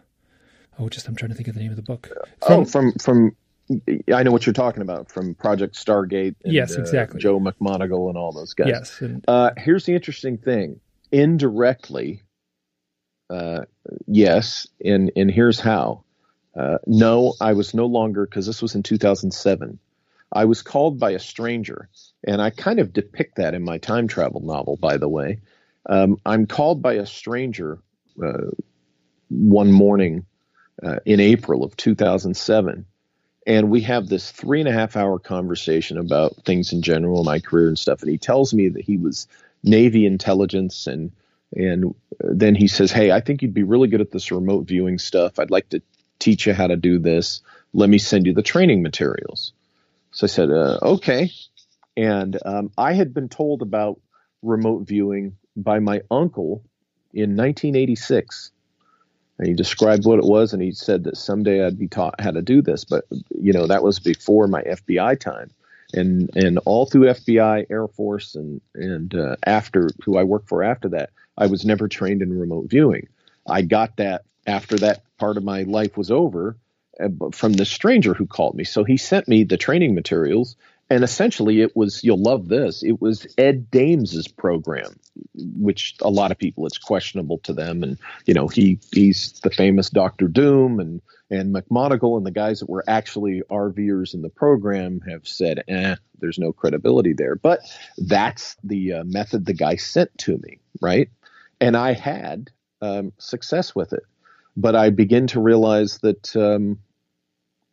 [0.79, 2.11] oh, just I'm trying to think of the name of the book.
[2.47, 3.37] From, oh, from from
[4.13, 6.35] I know what you're talking about from Project Stargate.
[6.45, 7.19] And, yes, uh, exactly.
[7.19, 8.69] Uh, Joe McMoneagle and all those guys.
[8.69, 9.01] Yes.
[9.01, 10.81] And, uh, here's the interesting thing:
[11.11, 12.23] indirectly,
[13.31, 13.63] uh,
[14.07, 16.05] yes, and and here's how.
[16.55, 19.79] Uh, no, I was no longer because this was in 2007.
[20.35, 21.89] I was called by a stranger,
[22.27, 24.77] and I kind of depict that in my time travel novel.
[24.77, 25.41] By the way,
[25.89, 27.79] um, I'm called by a stranger
[28.23, 28.51] uh,
[29.29, 30.27] one morning
[30.83, 32.87] uh, in April of 2007.
[33.47, 37.41] And we have this three and a half hour conversation about things in general, my
[37.41, 38.03] career and stuff.
[38.03, 39.27] And he tells me that he was
[39.63, 41.13] Navy intelligence and
[41.55, 44.99] and then he says, "Hey, I think you'd be really good at this remote viewing
[44.99, 45.39] stuff.
[45.39, 45.83] I'd like to
[46.19, 47.43] teach you how to do this.
[47.75, 49.53] Let me send you the training materials."
[50.13, 51.31] So I said, uh, "Okay."
[51.95, 54.01] And um, I had been told about
[54.41, 56.65] remote viewing by my uncle
[57.13, 58.51] in 1986
[59.43, 62.31] and he described what it was and he said that someday I'd be taught how
[62.31, 62.85] to do this.
[62.85, 65.51] But you know that was before my FBI time.
[65.93, 70.63] And and all through FBI Air Force and and uh, after who I worked for
[70.63, 73.09] after that I was never trained in remote viewing.
[73.49, 76.57] I got that after that part of my life was over
[77.01, 78.63] uh, from the stranger who called me.
[78.63, 80.55] So he sent me the training materials
[80.89, 84.95] and essentially it was you'll love this it was ed dames's program
[85.35, 87.83] which a lot of people it's questionable to them.
[87.83, 92.61] And you know he he's the famous dr doom and and mcmoneagle and the guys
[92.61, 97.35] that were actually rvers in the program have said eh there's no credibility there.
[97.35, 97.61] But
[97.99, 101.11] that's the uh, method the guy sent to me right?
[101.61, 104.03] And i had um, success with it.
[104.57, 106.79] But i begin to realize that um,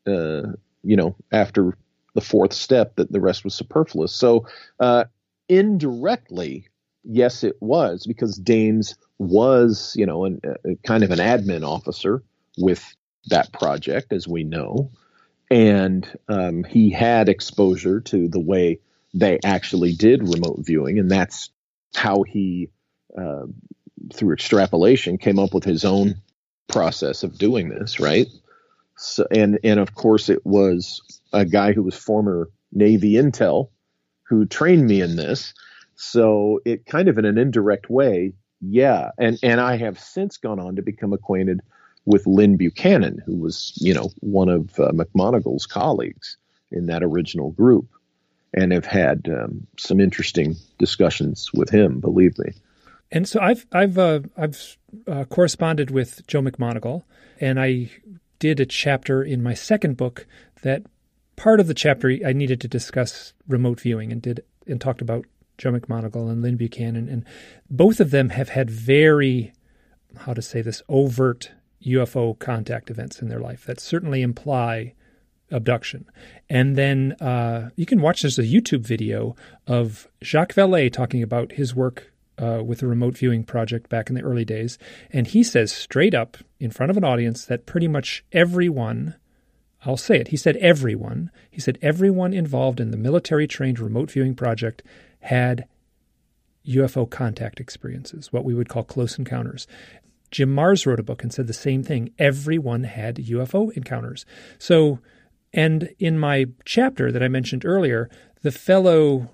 [0.08, 1.76] uh, you know after
[2.16, 4.14] the fourth step that the rest was superfluous.
[4.14, 4.48] So
[4.80, 5.06] uh,
[5.48, 6.68] indirectly,
[7.04, 12.24] yes, it was because Dames was, you know, an, a, kind of an admin officer
[12.58, 12.96] with
[13.28, 14.90] that project, as we know,
[15.52, 18.80] and um, he had exposure to the way
[19.14, 21.50] they actually did remote viewing, and that's
[21.96, 22.70] how he,
[23.18, 23.46] uh,
[24.14, 26.22] through extrapolation, came up with his own
[26.68, 28.28] process of doing this, right?
[28.98, 31.02] So, and and of course, it was
[31.34, 33.70] a guy who was former Navy intel
[34.24, 35.54] who trained me in this.
[36.02, 38.32] So it kind of in an indirect way,
[38.62, 39.12] yeah.
[39.18, 41.60] And and I have since gone on to become acquainted
[42.06, 46.38] with Lyn Buchanan, who was you know one of uh, McMoneagle's colleagues
[46.72, 47.90] in that original group.
[48.54, 52.00] and have had um, some interesting discussions with him.
[52.00, 52.54] Believe me.
[53.12, 57.04] And so I've I've uh, I've uh, corresponded with Joe McMoneagle,
[57.42, 57.92] and I
[58.40, 60.26] did a chapter in my second book
[60.62, 60.84] that
[61.36, 65.26] part of the chapter I needed to discuss remote viewing and did and talked about
[65.60, 67.24] Joe McMoneagle and Lyn Buchanan, and
[67.70, 69.54] both of them have had very
[70.18, 71.52] how to say this overt
[71.86, 74.94] UFO contact events in their life that certainly imply
[75.52, 76.06] abduction.
[76.50, 79.36] And then uh, you can watch there's a YouTube video
[79.68, 84.16] of Jacques Vallée talking about his work uh, with the remote viewing project back in
[84.16, 84.78] the early days.
[85.12, 89.16] And he says straight up in front of an audience that pretty much everyone,
[89.86, 94.12] I'll say it, he said everyone, he said everyone involved in the military trained remote
[94.12, 94.84] viewing project
[95.20, 95.66] had
[96.68, 99.68] UFO contact experiences, what we would call close encounters.
[100.32, 102.12] Jim Marrs wrote a book and said the same thing.
[102.20, 104.26] Everyone had UFO encounters.
[104.60, 105.00] So,
[105.54, 108.10] and in my chapter that I mentioned earlier,
[108.44, 109.30] the fellow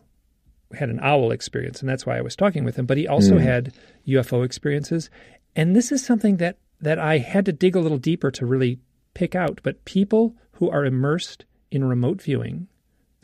[0.73, 3.35] had an owl experience, and that's why I was talking with him, but he also
[3.35, 3.41] mm.
[3.41, 3.73] had
[4.07, 5.09] UFO experiences.
[5.55, 8.79] And this is something that, that I had to dig a little deeper to really
[9.13, 9.59] pick out.
[9.63, 12.67] But people who are immersed in remote viewing,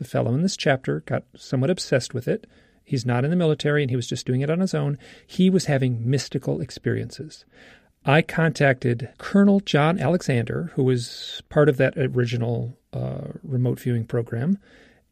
[0.02, 2.46] the fellow in this chapter got somewhat obsessed with it
[2.84, 4.98] He's not in the military and he was just doing it on his own.
[5.26, 7.44] He was having mystical experiences.
[8.04, 14.58] I contacted Colonel John Alexander, who was part of that original uh, remote viewing program,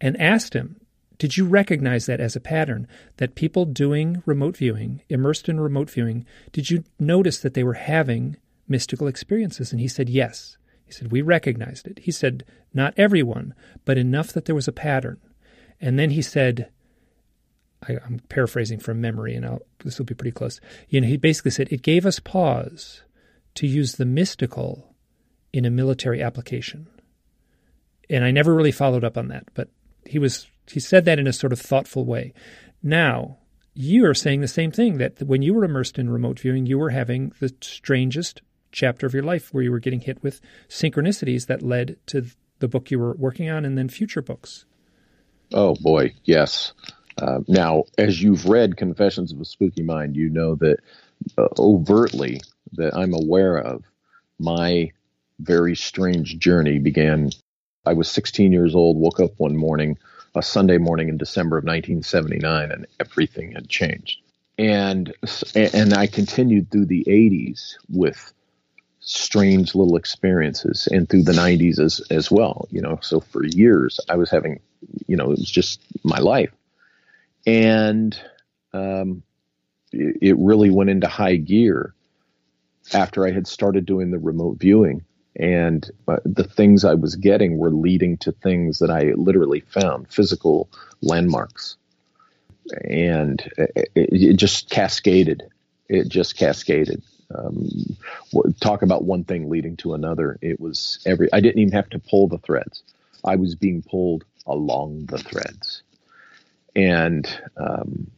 [0.00, 0.80] and asked him,
[1.18, 2.88] Did you recognize that as a pattern?
[3.18, 7.74] That people doing remote viewing, immersed in remote viewing, did you notice that they were
[7.74, 9.70] having mystical experiences?
[9.70, 10.58] And he said, Yes.
[10.90, 12.00] He said, We recognized it.
[12.00, 15.20] He said, Not everyone, but enough that there was a pattern.
[15.80, 16.68] And then he said,
[17.86, 20.60] I, am paraphrasing from memory, and I'll, this will be pretty close.
[20.88, 23.02] You know, he basically said it gave us pause
[23.54, 24.94] to use the mystical
[25.52, 26.88] in a military application,
[28.08, 29.44] and I never really followed up on that.
[29.54, 29.68] But
[30.04, 32.34] he was he said that in a sort of thoughtful way.
[32.82, 33.38] Now
[33.74, 36.78] you are saying the same thing that when you were immersed in remote viewing, you
[36.78, 41.46] were having the strangest chapter of your life where you were getting hit with synchronicities
[41.46, 42.26] that led to
[42.58, 44.64] the book you were working on and then future books.
[45.52, 46.72] Oh boy, yes.
[47.18, 50.78] Uh, now, as you've read Confessions of a Spooky Mind, you know that
[51.36, 52.40] uh, overtly
[52.72, 53.82] that I'm aware of
[54.38, 54.92] my
[55.38, 57.30] very strange journey began.
[57.84, 59.98] I was 16 years old, woke up one morning,
[60.34, 64.20] a Sunday morning in December of 1979, and everything had changed.
[64.58, 65.12] And
[65.54, 68.32] and I continued through the 80s with
[69.00, 72.68] strange little experiences, and through the 90s as as well.
[72.70, 74.60] You know, so for years I was having,
[75.06, 76.50] you know, it was just my life
[77.46, 78.18] and
[78.72, 79.22] um,
[79.92, 81.94] it, it really went into high gear
[82.92, 85.04] after I had started doing the remote viewing.
[85.36, 90.12] And uh, the things I was getting were leading to things that I literally found
[90.12, 90.68] physical
[91.02, 91.76] landmarks.
[92.88, 95.44] And it, it just cascaded.
[95.88, 97.02] It just cascaded.
[97.34, 97.68] Um,
[98.60, 100.38] talk about one thing leading to another.
[100.42, 102.82] It was every, I didn't even have to pull the threads.
[103.24, 105.82] I was being pulled along the threads
[106.76, 108.10] and um,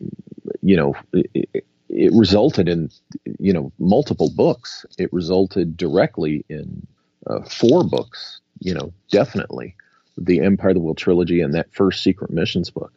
[0.62, 2.90] you know it, it, resulted in
[3.38, 4.84] you know multiple books.
[4.98, 6.86] It resulted directly in
[7.26, 8.40] uh, four books.
[8.60, 9.74] You know, definitely
[10.16, 12.92] the Empire of the Wheel trilogy and that first Secret Missions book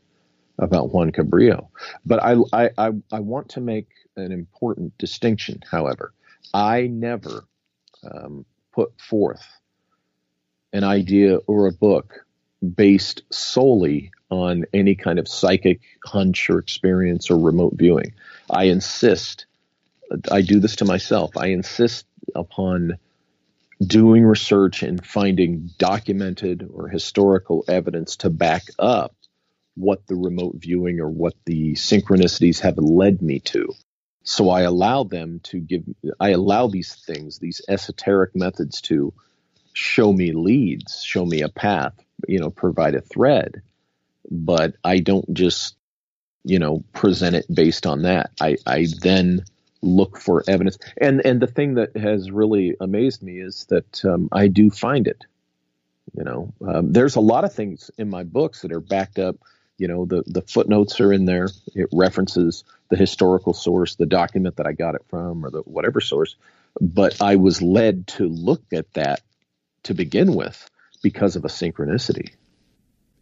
[0.60, 1.68] about Juan Cabrillo.
[2.06, 5.62] But I I I, I want to make an important distinction.
[5.70, 6.14] However,
[6.54, 7.46] I never
[8.04, 9.46] um, put forth
[10.74, 12.26] an idea or a book
[12.76, 18.14] based solely on any kind of psychic hunch or experience or remote viewing.
[18.50, 19.46] I insist,
[20.32, 22.98] I do this to myself, I insist upon
[23.86, 29.14] doing research and finding documented or historical evidence to back up
[29.76, 33.74] what the remote viewing or what the synchronicities have led me to.
[34.26, 35.84] So I allow them to give,
[36.20, 39.14] I allow these things, these esoteric methods to
[39.74, 41.94] show me leads, show me a path,
[42.28, 43.62] you know, provide a thread
[44.30, 45.76] but I don't just,
[46.44, 48.32] you know, present it based on that.
[48.40, 49.44] I, I then
[49.82, 50.78] look for evidence.
[51.00, 55.08] And, and the thing that has really amazed me is that um, I do find
[55.08, 55.24] it.
[56.18, 59.38] You know, um, there's a lot of things in my books that are backed up.
[59.78, 61.50] You know, the, the footnotes are in there.
[61.74, 66.00] It references the historical source, the document that I got it from, or the whatever
[66.02, 66.36] source.
[66.80, 69.22] But I was led to look at that
[69.84, 70.70] to begin with
[71.04, 72.32] because of a synchronicity.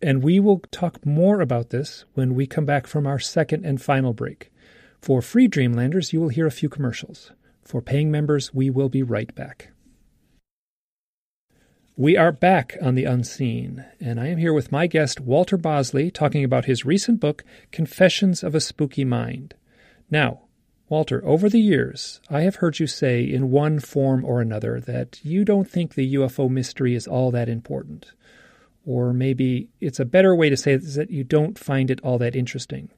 [0.01, 3.82] And we will talk more about this when we come back from our second and
[3.82, 4.51] final break.
[5.01, 7.32] For free Dreamlanders, you will hear a few commercials.
[7.62, 9.72] For paying members, we will be right back.
[11.96, 16.10] We are back on the unseen, and I am here with my guest, Walter Bosley,
[16.10, 19.54] talking about his recent book, Confessions of a Spooky Mind.
[20.10, 20.41] Now,
[20.89, 25.20] Walter, over the years, I have heard you say in one form or another that
[25.24, 28.12] you don't think the UFO mystery is all that important.
[28.88, 32.02] Or maybe it's a better way to say it is that you don't find it
[32.02, 32.89] all that interesting.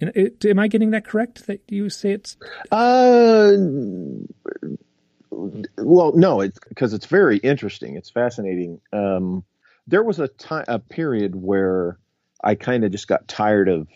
[0.00, 1.46] Am I getting that correct?
[1.48, 2.38] That you say it's.
[2.70, 3.56] Uh,
[5.78, 7.96] well, no, it's because it's very interesting.
[7.96, 8.80] It's fascinating.
[8.92, 9.44] Um,
[9.86, 11.98] there was a time, a period where
[12.42, 13.88] I kind of just got tired of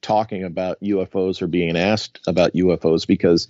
[0.00, 3.48] talking about UFOs or being asked about UFOs because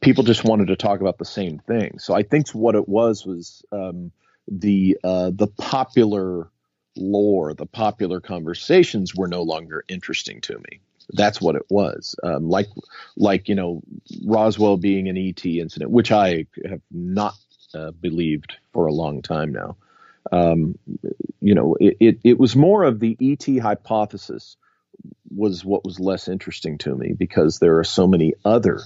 [0.00, 1.98] people just wanted to talk about the same thing.
[1.98, 4.12] So I think what it was was um,
[4.48, 6.50] the uh, the popular
[6.96, 10.80] lore, the popular conversations were no longer interesting to me.
[11.10, 12.16] That's what it was.
[12.22, 12.68] Um, like,
[13.16, 13.82] like you know,
[14.24, 17.34] Roswell being an ET incident, which I have not
[17.74, 19.76] uh, believed for a long time now.
[20.30, 20.78] Um,
[21.40, 24.56] you know, it, it, it was more of the ET hypothesis
[25.34, 28.80] was what was less interesting to me because there are so many other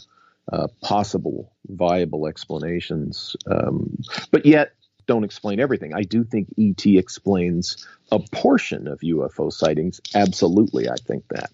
[0.51, 3.99] uh, possible viable explanations, um,
[4.31, 4.73] but yet
[5.07, 5.95] don't explain everything.
[5.95, 10.01] I do think ET explains a portion of UFO sightings.
[10.15, 11.51] Absolutely, I think that.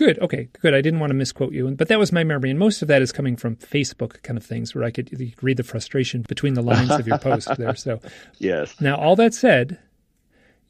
[0.00, 0.18] Good.
[0.20, 0.48] Okay.
[0.62, 0.72] Good.
[0.72, 3.02] I didn't want to misquote you, but that was my memory, and most of that
[3.02, 6.54] is coming from Facebook kind of things, where I could, could read the frustration between
[6.54, 7.74] the lines of your post there.
[7.74, 8.00] So,
[8.38, 8.80] yes.
[8.80, 9.78] Now, all that said,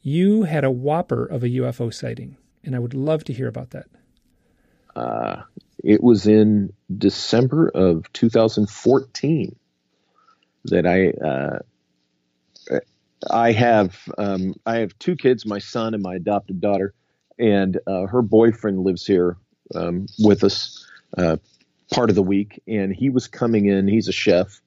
[0.01, 3.69] you had a whopper of a UFO sighting, and I would love to hear about
[3.69, 3.85] that.
[4.97, 5.43] Uh,
[5.81, 9.55] it was in December of 2014
[10.65, 12.79] that I uh,
[13.29, 16.93] I have um, I have two kids, my son and my adopted daughter
[17.41, 19.35] and uh, her boyfriend lives here
[19.73, 20.87] um, with us
[21.17, 21.37] uh,
[21.91, 22.61] part of the week.
[22.67, 23.87] And he was coming in.
[23.87, 24.61] He's a chef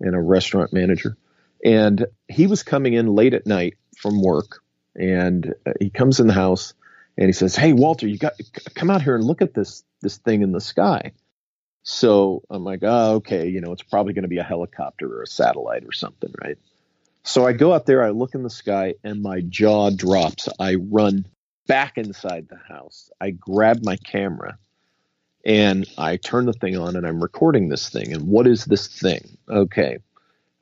[0.00, 1.16] and a restaurant manager,
[1.62, 4.62] and he was coming in late at night from work.
[4.96, 6.72] And uh, he comes in the house
[7.18, 8.32] and he says, "Hey, Walter, you got
[8.74, 11.12] come out here and look at this this thing in the sky."
[11.82, 13.48] So I'm like, "Oh, okay.
[13.48, 16.58] You know, it's probably going to be a helicopter or a satellite or something, right?"
[17.22, 20.48] So I go out there, I look in the sky, and my jaw drops.
[20.58, 21.26] I run
[21.66, 23.10] back inside the house.
[23.20, 24.58] I grab my camera
[25.44, 28.12] and I turn the thing on and I'm recording this thing.
[28.12, 29.36] And what is this thing?
[29.48, 29.98] Okay.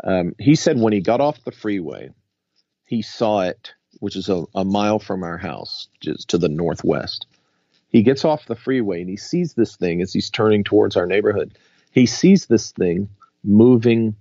[0.04, 2.10] Um, he said when he got off the freeway,
[2.84, 7.26] he saw it, which is a, a mile from our house, just to the northwest.
[7.88, 11.06] He gets off the freeway and he sees this thing as he's turning towards our
[11.06, 11.56] neighborhood.
[11.90, 13.08] He sees this thing
[13.42, 14.14] moving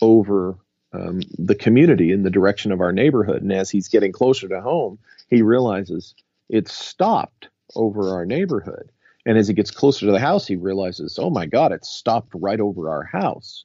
[0.00, 0.56] over
[0.92, 3.42] um, the community in the direction of our neighborhood.
[3.42, 4.98] And as he's getting closer to home,
[5.28, 6.14] he realizes
[6.48, 8.90] it's stopped over our neighborhood.
[9.26, 12.32] And as he gets closer to the house, he realizes, oh my God, it's stopped
[12.34, 13.64] right over our house.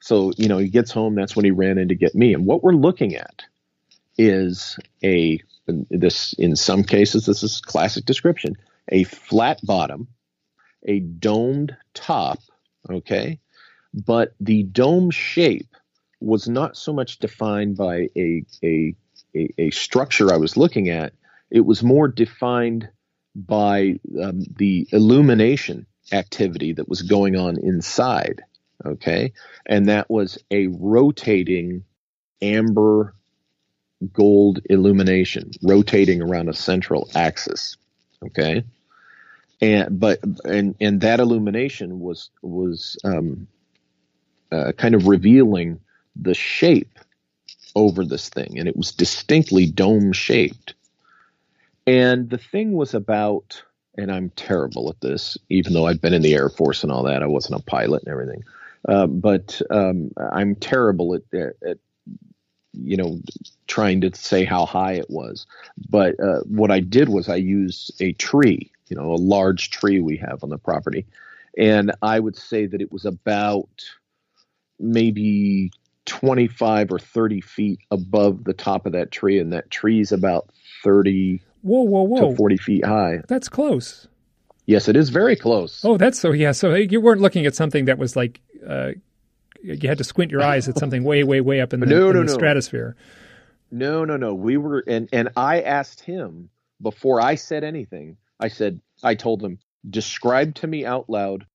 [0.00, 1.14] So, you know, he gets home.
[1.14, 2.34] That's when he ran in to get me.
[2.34, 3.44] And what we're looking at
[4.18, 8.56] is a, this, in some cases, this is classic description,
[8.88, 10.08] a flat bottom,
[10.86, 12.40] a domed top,
[12.90, 13.40] okay?
[13.94, 15.74] But the dome shape
[16.20, 18.94] was not so much defined by a, a
[19.34, 21.12] a, a structure I was looking at,
[21.50, 22.88] it was more defined
[23.34, 28.42] by um, the illumination activity that was going on inside.
[28.84, 29.32] Okay.
[29.66, 31.84] And that was a rotating
[32.40, 33.14] amber
[34.12, 37.76] gold illumination rotating around a central axis.
[38.24, 38.64] Okay.
[39.60, 43.48] And, but, and, and that illumination was, was, um,
[44.52, 45.80] uh, kind of revealing
[46.14, 46.98] the shape
[47.78, 50.74] over this thing, and it was distinctly dome shaped.
[51.86, 53.62] And the thing was about,
[53.96, 57.04] and I'm terrible at this, even though I've been in the Air Force and all
[57.04, 57.22] that.
[57.22, 58.42] I wasn't a pilot and everything,
[58.88, 61.78] uh, but um, I'm terrible at, at, at,
[62.72, 63.20] you know,
[63.66, 65.46] trying to say how high it was.
[65.88, 70.00] But uh, what I did was I used a tree, you know, a large tree
[70.00, 71.06] we have on the property,
[71.56, 73.68] and I would say that it was about
[74.78, 75.70] maybe
[76.08, 80.50] 25 or 30 feet above the top of that tree, and that tree is about
[80.82, 82.30] 30 whoa, whoa, whoa.
[82.30, 83.20] to 40 feet high.
[83.28, 84.08] That's close.
[84.66, 85.84] Yes, it is very close.
[85.84, 86.52] Oh, that's so, yeah.
[86.52, 88.92] So you weren't looking at something that was like, uh,
[89.62, 92.08] you had to squint your eyes at something way, way, way up in the, no,
[92.08, 92.32] in no, the no.
[92.32, 92.96] stratosphere.
[93.70, 94.34] No, no, no.
[94.34, 96.50] We were, and, and I asked him
[96.80, 101.46] before I said anything, I said, I told him, describe to me out loud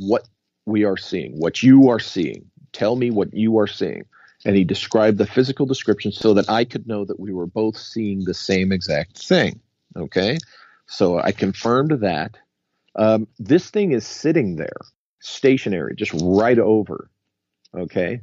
[0.00, 0.28] what
[0.66, 2.50] we are seeing, what you are seeing.
[2.72, 4.04] Tell me what you are seeing.
[4.44, 7.76] And he described the physical description so that I could know that we were both
[7.76, 9.60] seeing the same exact thing.
[9.96, 10.38] Okay.
[10.86, 12.36] So I confirmed that.
[12.94, 14.80] Um, this thing is sitting there,
[15.20, 17.10] stationary, just right over,
[17.76, 18.20] okay,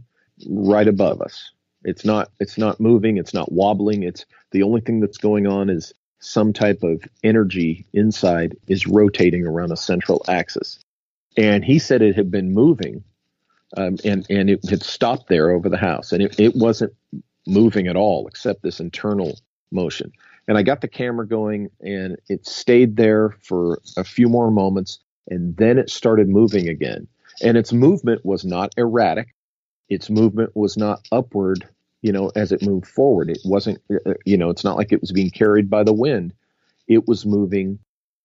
[0.49, 1.51] right above us.
[1.83, 4.03] It's not it's not moving, it's not wobbling.
[4.03, 9.45] It's the only thing that's going on is some type of energy inside is rotating
[9.45, 10.79] around a central axis.
[11.37, 13.03] And he said it had been moving
[13.76, 16.11] um, and, and it had stopped there over the house.
[16.11, 16.93] And it, it wasn't
[17.47, 19.39] moving at all except this internal
[19.71, 20.11] motion.
[20.47, 24.99] And I got the camera going and it stayed there for a few more moments
[25.28, 27.07] and then it started moving again.
[27.41, 29.34] And its movement was not erratic.
[29.89, 31.67] Its movement was not upward
[32.05, 33.32] you know, as it moved forward.
[33.32, 35.91] It wasn't, uh, uh, you know, it's not like it was being carried by the
[35.91, 36.34] wind.
[36.88, 37.80] It was moving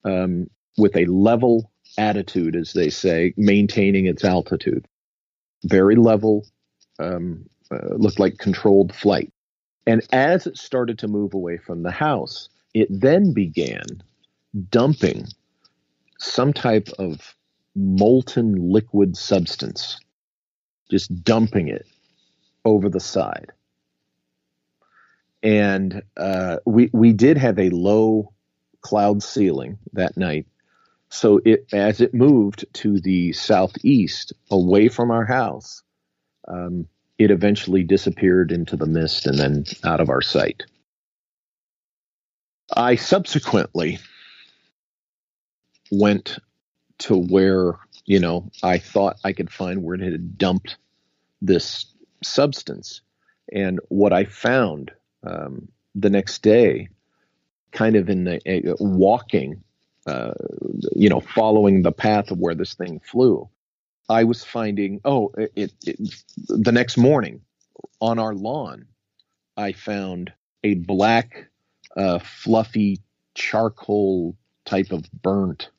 [0.05, 4.87] um, with a level attitude, as they say, maintaining its altitude.
[5.65, 6.47] Very level,
[6.99, 9.33] um, uh, looked like controlled flight.
[9.87, 13.85] And as it started to move away from the house, it then began
[14.71, 15.27] dumping
[16.19, 17.35] some type of
[17.75, 19.99] molten liquid substance,
[20.91, 21.87] just dumping it
[22.65, 23.53] over the side
[25.43, 28.33] and uh, we we did have a low
[28.83, 30.47] cloud ceiling that night.
[31.11, 35.83] So it as it moved to the southeast, away from our house,
[36.47, 36.87] um,
[37.19, 40.65] it eventually disappeared into the mist and then out of our sight.
[42.75, 43.99] I subsequently
[45.91, 46.39] went
[47.01, 50.77] to where you know I thought I could find where it had dumped
[51.43, 51.87] this
[52.23, 53.01] substance,
[53.53, 54.93] and what I found
[55.25, 56.89] um, the next day,
[57.73, 58.37] kind of in the
[58.71, 59.65] uh, walking,
[60.07, 60.33] uh,
[60.95, 63.49] you know, following the path of where this thing flew,
[64.09, 66.15] I was finding, oh, it, it,
[66.49, 67.43] the next morning
[68.01, 68.87] on our lawn,
[69.57, 70.33] I found
[70.65, 71.49] a black,
[71.97, 73.01] uh, fluffy
[73.35, 75.71] charcoal type of burnt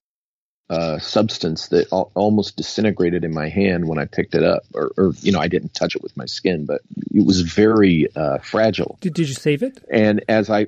[0.69, 4.93] uh, substance that al- almost disintegrated in my hand when I picked it up, or,
[4.97, 6.82] or, you know, I didn't touch it with my skin, but
[7.13, 8.97] it was very uh, fragile.
[9.01, 9.84] Did, did you save it?
[9.91, 10.67] And as I,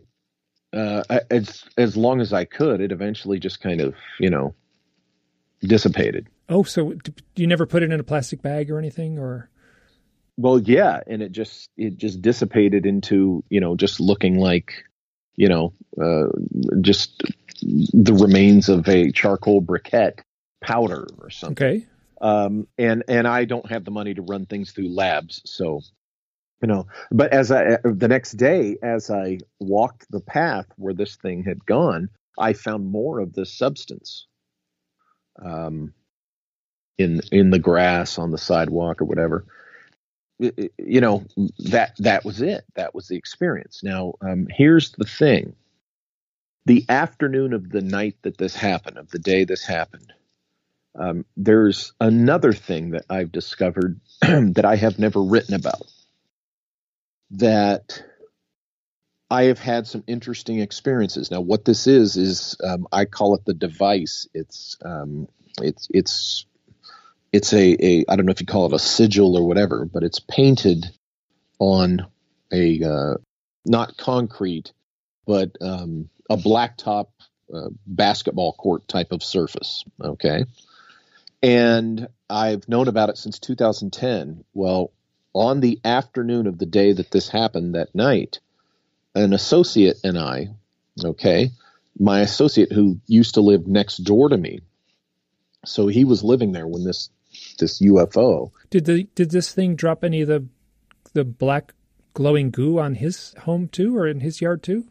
[0.74, 4.56] uh, as as long as I could, it eventually just kind of, you know,
[5.62, 6.28] dissipated.
[6.50, 6.94] Oh, so
[7.36, 9.50] you never put it in a plastic bag or anything, or?
[10.36, 14.84] Well, yeah, and it just it just dissipated into you know just looking like
[15.36, 16.30] you know uh,
[16.82, 17.24] just
[17.62, 20.20] the remains of a charcoal briquette
[20.62, 21.68] powder or something.
[21.68, 21.88] Okay.
[22.20, 25.82] Um, and and I don't have the money to run things through labs, so
[26.64, 26.88] you know.
[27.12, 31.64] But as I the next day, as I walked the path where this thing had
[31.66, 32.10] gone,
[32.40, 34.26] I found more of this substance.
[35.44, 35.94] Um,
[36.98, 39.46] in in the grass on the sidewalk or whatever.
[40.40, 41.26] You know
[41.60, 42.66] that that was it.
[42.76, 43.82] That was the experience.
[43.84, 45.56] Now, um, here's the thing:
[46.66, 50.12] the afternoon of the night that this happened, of the day this happened,
[51.00, 55.84] um, there's another thing that I've discovered that I have never written about.
[57.32, 58.04] That
[59.30, 61.32] I have had some interesting experiences.
[61.32, 64.28] Now, what this is is um, I call it the device.
[64.34, 65.28] It's um,
[65.60, 66.46] it's it's
[67.32, 70.04] it's a, a I don't know if you call it a sigil or whatever, but
[70.04, 70.86] it's painted
[71.58, 72.06] on
[72.52, 73.16] a uh,
[73.66, 74.72] not concrete,
[75.26, 77.08] but um, a blacktop
[77.54, 79.84] uh, basketball court type of surface.
[80.02, 80.46] Okay.
[81.42, 84.44] And I've known about it since 2010.
[84.54, 84.92] Well,
[85.34, 88.40] on the afternoon of the day that this happened that night,
[89.16, 90.50] an associate and I,
[91.04, 91.52] okay,
[92.00, 94.62] my associate who used to live next door to me,
[95.66, 97.10] so he was living there when this
[97.60, 98.52] this UFO.
[98.70, 100.46] Did the did this thing drop any of the
[101.14, 101.74] the black
[102.14, 104.86] glowing goo on his home too, or in his yard too?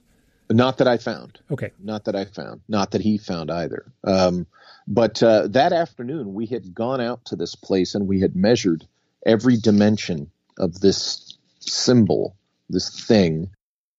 [0.50, 1.40] Not that I found.
[1.50, 1.72] Okay.
[1.82, 2.60] Not that I found.
[2.68, 3.90] Not that he found either.
[4.04, 4.46] Um,
[4.86, 8.86] but uh, that afternoon, we had gone out to this place and we had measured
[9.24, 12.36] every dimension of this symbol,
[12.68, 13.50] this thing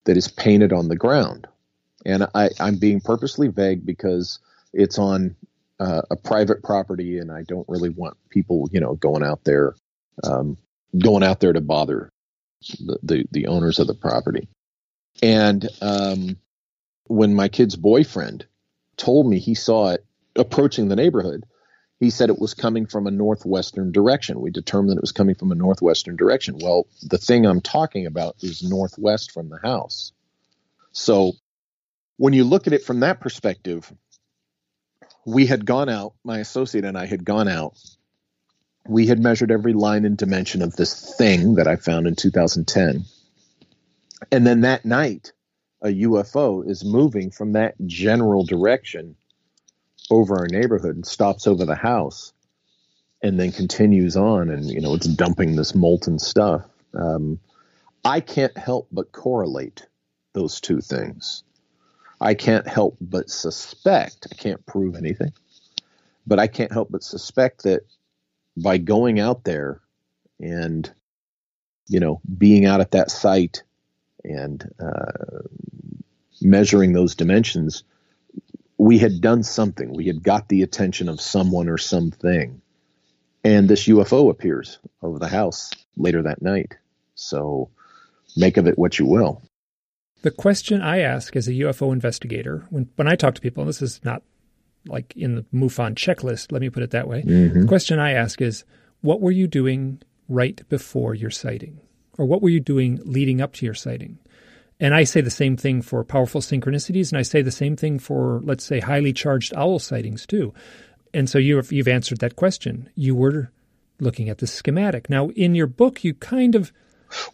[0.06, 1.48] that is painted on the ground.
[2.06, 4.40] And I, am being purposely vague because
[4.74, 5.36] it's on
[5.80, 9.76] uh, a private property, and I don't really want people, you know, going out there,
[10.24, 10.58] um,
[10.98, 12.12] going out there to bother
[12.80, 14.50] the, the, the owners of the property.
[15.22, 16.38] And um,
[17.06, 18.46] when my kid's boyfriend
[18.98, 20.06] told me he saw it
[20.36, 21.46] approaching the neighborhood,
[22.04, 24.42] he said it was coming from a northwestern direction.
[24.42, 26.58] We determined that it was coming from a northwestern direction.
[26.62, 30.12] Well, the thing I'm talking about is northwest from the house.
[30.92, 31.34] So
[32.18, 33.92] when you look at it from that perspective,
[35.26, 37.78] we had gone out, my associate and I had gone out.
[38.86, 43.06] We had measured every line and dimension of this thing that I found in 2010.
[44.30, 45.32] And then that night,
[45.82, 49.16] a UFO is moving from that general direction
[50.10, 52.34] over our neighborhood and stops over the house
[53.22, 57.40] and then continues on and you know it's dumping this molten stuff um,
[58.06, 59.88] I can't help but correlate
[60.34, 61.44] those two things.
[62.20, 65.34] I can't help but suspect, I can't prove anything,
[66.28, 67.82] but I can't help but suspect that
[68.56, 69.82] by going out there
[70.40, 70.92] and,
[71.88, 73.64] you know, being out at that site
[74.24, 75.42] and uh,
[76.42, 77.84] measuring those dimensions,
[78.84, 79.94] we had done something.
[79.94, 82.62] We had got the attention of someone or something.
[83.42, 86.76] And this UFO appears over the house later that night.
[87.16, 87.70] So
[88.36, 89.42] make of it what you will.
[90.22, 93.70] The question I ask as a UFO investigator, when, when I talk to people, and
[93.70, 94.22] this is not
[94.86, 97.22] like in the MUFON checklist, let me put it that way.
[97.22, 97.62] Mm-hmm.
[97.62, 98.66] The question I ask is,
[99.00, 101.80] what were you doing right before your sighting?
[102.18, 104.20] Or what were you doing leading up to your sighting?
[104.80, 108.00] And I say the same thing for powerful synchronicities, and I say the same thing
[108.00, 110.54] for, let's say, highly charged owl sightings too.
[111.14, 112.90] And so you've, you've answered that question.
[112.96, 113.52] You were
[114.00, 115.10] looking at the schematic.
[115.10, 116.72] Now, in your book, you kind of.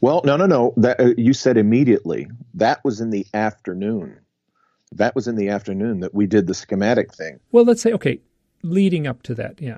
[0.01, 0.73] Well, no, no, no.
[0.77, 2.27] That uh, you said immediately.
[2.55, 4.19] That was in the afternoon.
[4.91, 7.39] That was in the afternoon that we did the schematic thing.
[7.51, 8.19] Well, let's say okay,
[8.63, 9.77] leading up to that, yeah.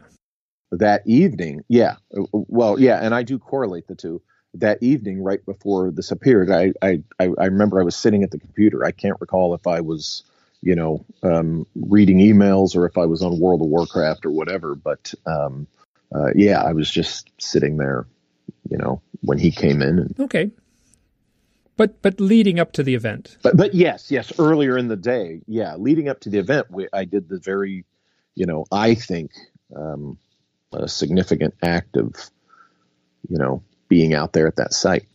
[0.71, 1.97] That evening, yeah.
[2.31, 4.21] Well, yeah, and I do correlate the two
[4.55, 8.39] that evening right before this appeared, I, I, I remember I was sitting at the
[8.39, 8.83] computer.
[8.83, 10.23] I can't recall if I was,
[10.61, 14.75] you know, um, reading emails or if I was on World of Warcraft or whatever.
[14.75, 15.67] But um,
[16.13, 18.05] uh, yeah, I was just sitting there,
[18.69, 19.99] you know, when he came in.
[19.99, 20.51] And, okay.
[21.77, 23.37] But but leading up to the event.
[23.41, 26.87] But but yes, yes, earlier in the day, yeah, leading up to the event, we,
[26.93, 27.85] I did the very,
[28.35, 29.31] you know, I think
[29.75, 30.17] um,
[30.73, 32.13] a significant act of,
[33.29, 35.05] you know, being out there at that site.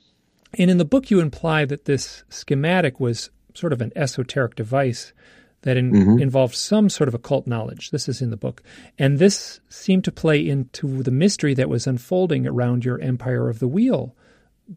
[0.59, 5.15] And in the book, you imply that this schematic was sort of an esoteric device
[5.63, 6.19] that in, mm-hmm.
[6.21, 7.91] involved some sort of occult knowledge.
[7.91, 8.63] This is in the book.
[8.99, 13.61] And this seemed to play into the mystery that was unfolding around your Empire of
[13.61, 14.15] the Wheel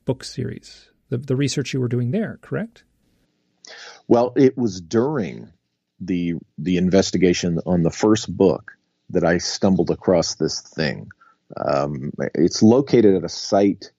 [0.05, 2.83] book series, the, the research you were doing there, correct?
[4.07, 5.51] Well, it was during
[5.99, 8.71] the the investigation on the first book
[9.09, 11.09] that I stumbled across this thing.
[11.57, 13.91] Um, it's located at a site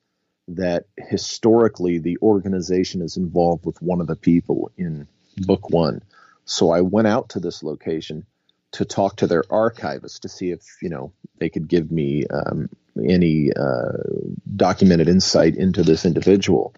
[0.48, 5.06] that historically the organization is involved with one of the people in
[5.38, 6.02] book one.
[6.44, 8.26] So I went out to this location
[8.72, 12.68] to talk to their archivist to see if you know they could give me um,
[13.02, 13.98] any uh,
[14.56, 16.74] documented insight into this individual.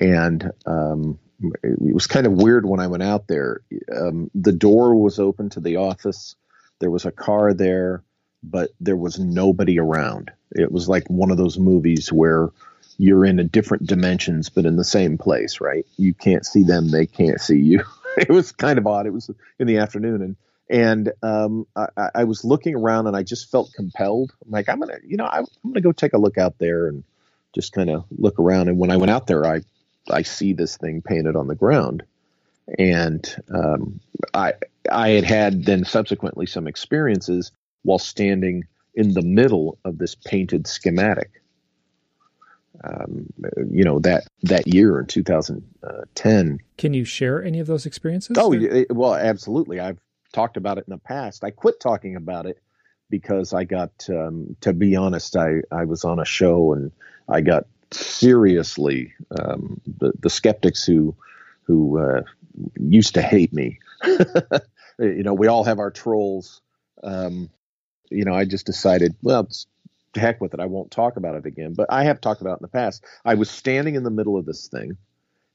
[0.00, 1.18] And um,
[1.62, 3.60] it was kind of weird when I went out there.
[3.94, 6.34] Um, the door was open to the office.
[6.80, 8.02] There was a car there
[8.50, 10.30] but there was nobody around.
[10.52, 12.50] It was like one of those movies where
[12.98, 15.86] you're in a different dimensions, but in the same place, right?
[15.96, 17.82] You can't see them, they can't see you.
[18.16, 19.06] it was kind of odd.
[19.06, 20.36] It was in the afternoon, and
[20.70, 24.32] and um, I, I, was looking around, and I just felt compelled.
[24.44, 26.88] I'm like, I'm gonna, you know, I, I'm gonna go take a look out there
[26.88, 27.04] and
[27.54, 28.68] just kind of look around.
[28.68, 29.60] And when I went out there, I
[30.10, 32.04] I see this thing painted on the ground,
[32.78, 34.00] and um,
[34.32, 34.54] I
[34.90, 37.50] I had had then subsequently some experiences
[37.84, 38.64] while standing
[38.94, 41.30] in the middle of this painted schematic.
[42.82, 43.32] Um,
[43.70, 46.58] you know that that year in 2010.
[46.76, 48.36] Can you share any of those experiences?
[48.36, 48.86] Oh, or?
[48.90, 49.78] well, absolutely.
[49.78, 50.00] I've
[50.32, 51.44] talked about it in the past.
[51.44, 52.60] I quit talking about it
[53.10, 56.90] because I got, um, to be honest, I I was on a show and
[57.28, 61.14] I got seriously um, the the skeptics who
[61.62, 62.22] who uh,
[62.78, 63.78] used to hate me.
[64.98, 66.60] you know, we all have our trolls.
[67.02, 67.50] Um,
[68.10, 69.48] you know, I just decided, well,
[70.14, 70.60] heck with it.
[70.60, 71.74] I won't talk about it again.
[71.74, 73.04] But I have talked about it in the past.
[73.24, 74.96] I was standing in the middle of this thing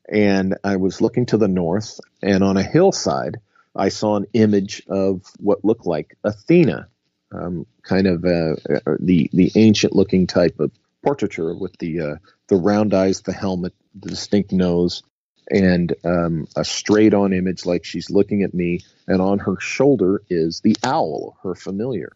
[0.09, 3.37] and I was looking to the north, and on a hillside,
[3.75, 6.87] I saw an image of what looked like Athena,
[7.31, 8.55] um, kind of uh,
[8.87, 10.71] uh, the the ancient looking type of
[11.03, 12.15] portraiture with the uh,
[12.47, 15.03] the round eyes, the helmet, the distinct nose,
[15.51, 20.23] and um, a straight on image like she's looking at me, and on her shoulder
[20.29, 22.13] is the owl, her familiar.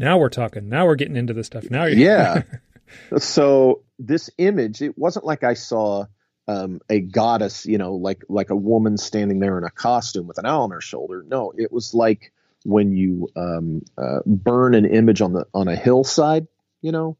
[0.00, 0.70] Now we're talking.
[0.70, 1.70] Now we're getting into the stuff.
[1.70, 2.44] Now, yeah.
[3.18, 6.06] so this image, it wasn't like I saw
[6.48, 10.38] um, a goddess, you know, like like a woman standing there in a costume with
[10.38, 11.22] an owl on her shoulder.
[11.28, 12.32] No, it was like
[12.64, 16.48] when you um, uh, burn an image on the on a hillside,
[16.80, 17.18] you know.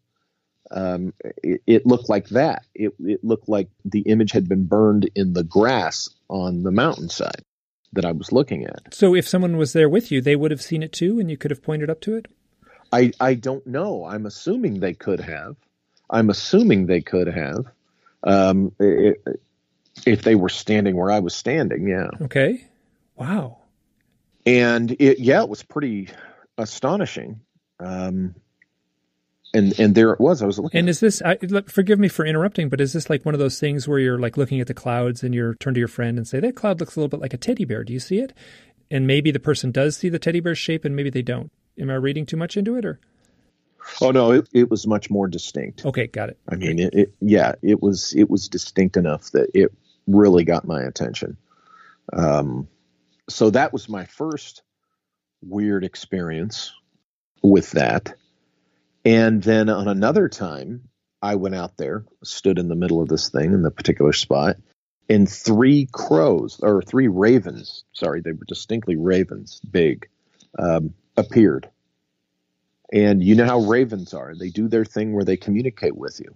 [0.70, 1.12] Um,
[1.43, 2.64] it, it, looked like that.
[2.76, 7.43] It, it looked like the image had been burned in the grass on the mountainside
[7.93, 8.95] that I was looking at.
[8.95, 11.37] So, if someone was there with you, they would have seen it too, and you
[11.37, 12.28] could have pointed up to it.
[12.93, 14.05] I I don't know.
[14.05, 15.57] I'm assuming they could have.
[16.09, 17.66] I'm assuming they could have.
[18.24, 19.22] Um, it,
[20.07, 22.09] if they were standing where I was standing, yeah.
[22.22, 22.66] Okay.
[23.16, 23.59] Wow.
[24.47, 26.09] And it, yeah, it was pretty
[26.59, 27.41] astonishing.
[27.78, 28.34] Um,
[29.53, 30.43] and and there it was.
[30.43, 30.78] I was looking.
[30.78, 31.20] And is this?
[31.22, 31.36] I,
[31.66, 34.36] forgive me for interrupting, but is this like one of those things where you're like
[34.36, 36.97] looking at the clouds and you're turn to your friend and say that cloud looks
[36.97, 37.82] a little bit like a teddy bear?
[37.82, 38.32] Do you see it?
[38.91, 41.51] And maybe the person does see the teddy bear shape, and maybe they don't.
[41.79, 43.01] Am I reading too much into it, or?
[44.01, 45.85] Oh no, it, it was much more distinct.
[45.87, 46.39] Okay, got it.
[46.49, 49.73] I mean, it, it, yeah, it was it was distinct enough that it
[50.07, 51.37] really got my attention.
[52.12, 52.68] Um,
[53.29, 54.62] so that was my first
[55.43, 56.73] weird experience
[57.43, 58.14] with that.
[59.05, 60.89] And then on another time,
[61.23, 64.57] I went out there, stood in the middle of this thing in the particular spot,
[65.09, 70.09] and three crows or three ravens, sorry, they were distinctly ravens, big,
[70.59, 71.68] um, appeared.
[72.93, 74.35] And you know how ravens are.
[74.35, 76.35] They do their thing where they communicate with you.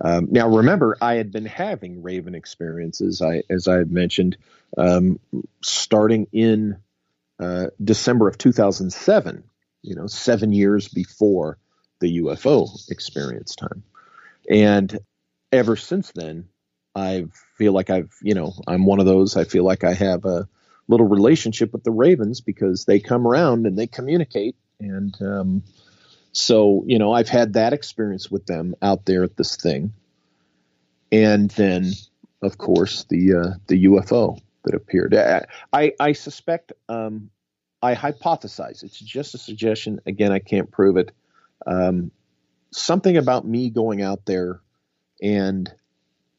[0.00, 4.36] Um, now, remember, I had been having raven experiences, I, as I had mentioned,
[4.78, 5.18] um,
[5.62, 6.76] starting in
[7.40, 9.42] uh, December of 2007,
[9.82, 11.58] you know, seven years before
[12.00, 13.82] the UFO experience time.
[14.48, 14.98] And
[15.52, 16.48] ever since then,
[16.94, 19.36] I feel like I've, you know, I'm one of those.
[19.36, 20.48] I feel like I have a
[20.90, 24.56] little relationship with the Ravens because they come around and they communicate.
[24.80, 25.62] And um,
[26.32, 29.92] so, you know, I've had that experience with them out there at this thing.
[31.12, 31.92] And then,
[32.42, 35.14] of course, the uh, the UFO that appeared.
[35.14, 37.30] I I, I suspect um,
[37.82, 38.82] I hypothesize.
[38.82, 40.00] It's just a suggestion.
[40.06, 41.12] Again, I can't prove it.
[41.66, 42.10] Um,
[42.72, 44.60] something about me going out there
[45.22, 45.70] and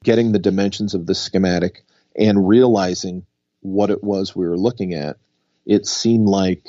[0.04, 1.84] getting the dimensions of the schematic
[2.16, 3.26] and realizing
[3.62, 5.18] what it was we were looking at.
[5.66, 6.66] It seemed like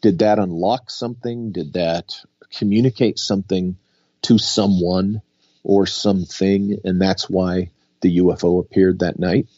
[0.00, 1.52] did that unlock something?
[1.52, 2.14] Did that
[2.56, 3.76] communicate something
[4.22, 5.22] to someone
[5.64, 6.78] or something?
[6.84, 7.70] And that's why
[8.00, 9.48] the UFO appeared that night.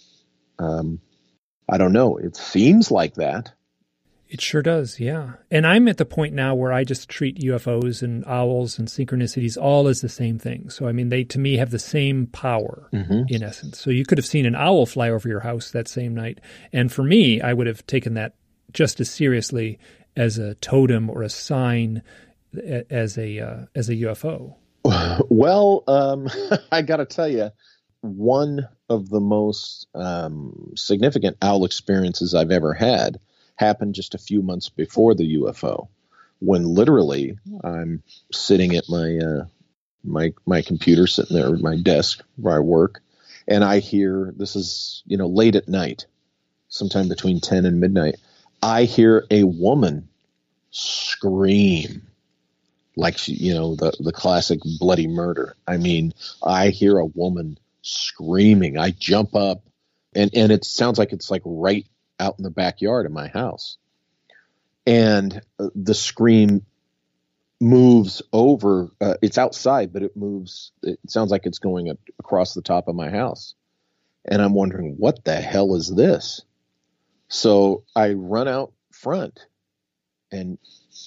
[0.59, 1.01] Um,
[1.69, 2.17] I don't know.
[2.17, 3.53] It seems like that.
[4.31, 5.33] It sure does, yeah.
[5.51, 9.61] And I'm at the point now where I just treat UFOs and owls and synchronicities
[9.61, 10.71] all as the same thing.
[10.71, 13.23] So, I mean, they to me have the same power mm-hmm.
[13.27, 13.81] in essence.
[13.81, 16.39] So, you could have seen an owl fly over your house that same night.
[16.73, 18.37] And for me, I would have taken that
[18.73, 19.81] just as seriously
[20.17, 22.03] as a totem or a sign
[22.89, 24.55] as a uh, as a UFO.
[25.29, 26.29] Well, um,
[26.73, 27.51] I got to tell you,
[28.03, 33.19] one of the most um, significant owl experiences I've ever had
[33.61, 35.89] happened just a few months before the UFO,
[36.39, 38.03] when literally I'm
[38.33, 39.45] sitting at my uh,
[40.03, 43.03] my my computer, sitting there at my desk where I work,
[43.47, 46.07] and I hear this is you know late at night,
[46.69, 48.17] sometime between ten and midnight.
[48.63, 50.09] I hear a woman
[50.71, 52.03] scream
[52.97, 55.55] like she, you know the the classic bloody murder.
[55.67, 58.79] I mean, I hear a woman screaming.
[58.79, 59.63] I jump up,
[60.15, 61.87] and and it sounds like it's like right
[62.21, 63.79] out in the backyard of my house.
[64.87, 66.65] And uh, the scream
[67.61, 68.91] moves over.
[69.01, 70.73] Uh, it's outside, but it moves.
[70.83, 73.55] It sounds like it's going across the top of my house.
[74.25, 76.43] And I'm wondering, what the hell is this?
[77.29, 79.47] So I run out front
[80.31, 80.59] and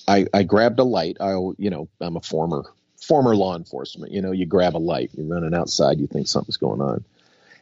[0.07, 1.18] I, I grabbed a light.
[1.20, 2.64] I, you know, I'm a former
[3.01, 4.14] former law enforcement.
[4.14, 7.03] You know, you grab a light, you're running outside, you think something's going on,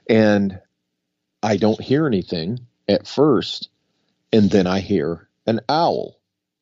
[0.08, 0.60] and
[1.42, 2.60] I don't hear anything
[2.92, 3.70] at first,
[4.32, 6.20] and then I hear an owl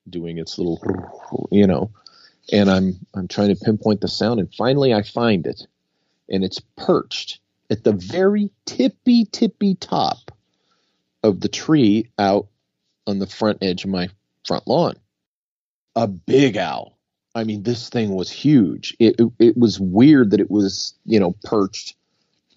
[0.09, 1.91] doing its little, you know,
[2.51, 5.67] and I'm I'm trying to pinpoint the sound, and finally I find it,
[6.29, 10.31] and it's perched at the very tippy tippy top
[11.23, 12.47] of the tree out
[13.05, 14.09] on the front edge of my
[14.45, 14.95] front lawn.
[15.95, 16.97] A big owl.
[17.35, 18.95] I mean, this thing was huge.
[18.99, 21.95] It, it, it was weird that it was, you know, perched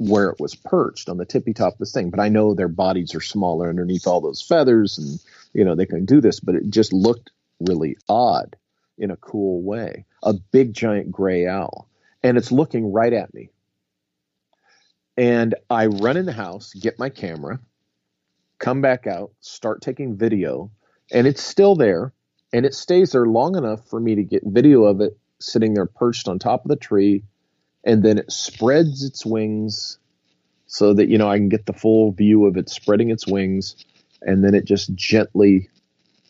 [0.09, 2.11] where it was perched on the tippy top of this thing.
[2.11, 5.21] But I know their bodies are smaller underneath all those feathers, and
[5.53, 6.41] you know they can do this.
[6.41, 7.31] But it just looked
[7.61, 8.57] really odd
[8.99, 10.05] in a cool way.
[10.23, 11.89] A big giant gray owl,
[12.23, 13.51] and it's looking right at me.
[15.17, 17.61] And I run in the house, get my camera,
[18.59, 20.71] come back out, start taking video,
[21.13, 22.13] and it's still there,
[22.53, 25.87] and it stays there long enough for me to get video of it sitting there
[25.87, 27.25] perched on top of the tree
[27.85, 29.99] and then it spreads its wings
[30.67, 33.77] so that you know I can get the full view of it spreading its wings
[34.23, 35.69] and then it just gently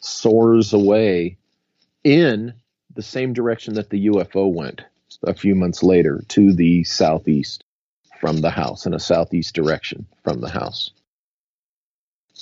[0.00, 1.36] soars away
[2.04, 2.54] in
[2.94, 4.82] the same direction that the UFO went
[5.24, 7.64] a few months later to the southeast
[8.20, 10.90] from the house in a southeast direction from the house.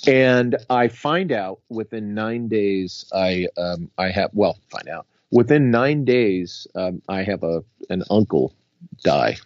[0.07, 5.69] And I find out within nine days, I um, I have well find out within
[5.69, 8.55] nine days, um, I have a an uncle
[9.03, 9.37] die.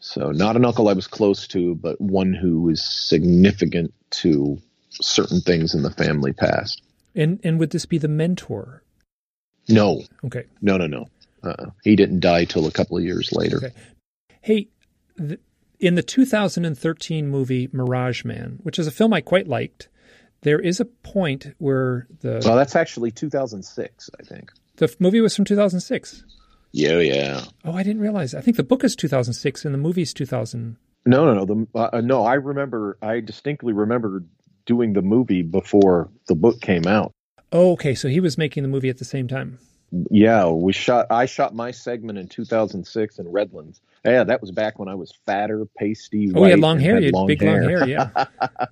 [0.00, 4.58] So, not an uncle I was close to, but one who was significant to
[4.90, 6.82] certain things in the family past.
[7.14, 8.82] And and would this be the mentor?
[9.68, 10.02] No.
[10.24, 10.44] Okay.
[10.60, 11.06] No, no, no.
[11.42, 13.56] Uh, he didn't die till a couple of years later.
[13.58, 13.72] Okay.
[14.40, 14.68] Hey,
[15.18, 15.40] th-
[15.80, 19.88] in the 2013 movie Mirage Men, which is a film I quite liked,
[20.42, 24.52] there is a point where the well, that's actually 2006, I think.
[24.76, 26.24] The movie was from 2006.
[26.76, 27.44] Yeah, yeah.
[27.64, 28.34] Oh, I didn't realize.
[28.34, 30.76] I think the book is 2006 and the movie's 2000.
[31.06, 31.44] No, no, no.
[31.46, 32.98] The uh, no, I remember.
[33.00, 34.22] I distinctly remember
[34.66, 37.12] doing the movie before the book came out.
[37.50, 37.94] Oh, okay.
[37.94, 39.58] So he was making the movie at the same time.
[40.10, 41.06] Yeah, we shot.
[41.10, 43.80] I shot my segment in 2006 in Redlands.
[44.04, 46.30] Yeah, that was back when I was fatter, pasty.
[46.34, 46.94] Oh, white, you had long hair.
[46.94, 47.62] Had you had long big hair.
[47.62, 47.88] long hair.
[47.88, 48.10] Yeah.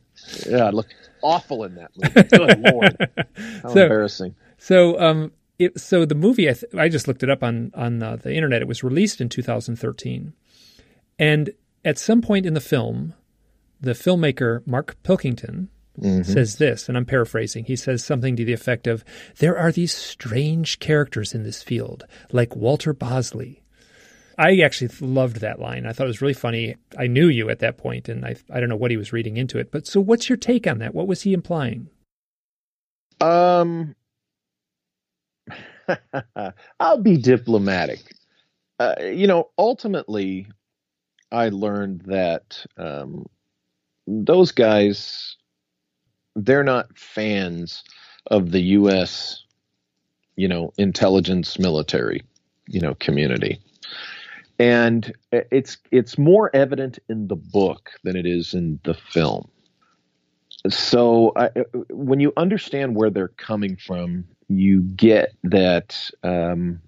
[0.47, 2.23] yeah, I looked awful in that movie.
[2.29, 3.27] Good lord,
[3.63, 4.35] how So- embarrassing.
[4.59, 8.03] So, um, it, so the movie, I, th- I just looked it up on on
[8.03, 8.63] uh, the internet.
[8.63, 10.33] It was released in 2013,
[11.19, 11.51] and
[11.85, 13.15] at some point in the film,
[13.81, 15.69] the filmmaker Mark Pilkington
[16.25, 17.67] says this, and I'm paraphrasing.
[17.67, 19.05] He says something to the effect of,
[19.39, 23.63] "There are these strange characters in this field, like Walter Bosley."
[24.37, 25.87] I actually loved that line.
[25.87, 26.75] I thought it was really funny.
[26.99, 29.37] I knew you at that point, and I I don't know what he was reading
[29.37, 29.71] into it.
[29.71, 30.95] But so, what's your take on that?
[30.95, 31.89] What was he implying?
[33.21, 33.95] Um,
[36.81, 38.01] I'll be diplomatic.
[38.79, 40.47] Uh, you know, ultimately,
[41.31, 43.27] I learned that um,
[44.07, 45.37] those guys,
[46.35, 47.85] they're not fans
[48.27, 49.45] of the U.S.,
[50.37, 52.23] you know, intelligence military,
[52.67, 53.61] you know, community.
[54.59, 59.49] And it's it's more evident in the book than it is in the film
[60.69, 61.51] so I,
[61.91, 66.11] when you understand where they're coming from, you get that.
[66.23, 66.81] Um,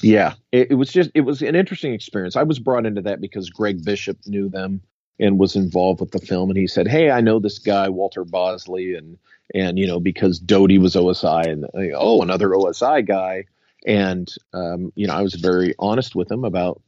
[0.00, 2.36] yeah, it, it was just it was an interesting experience.
[2.36, 4.82] I was brought into that because Greg Bishop knew them
[5.20, 8.24] and was involved with the film, and he said, "Hey, I know this guy Walter
[8.24, 9.18] Bosley, and
[9.54, 13.44] and you know because Doty was OSI, and uh, oh, another OSI guy."
[13.86, 16.80] And um, you know, I was very honest with him about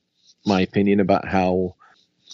[0.47, 1.75] my opinion about how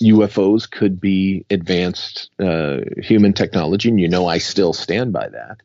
[0.03, 5.59] UFOs could be advanced uh, human technology, and you know I still stand by that.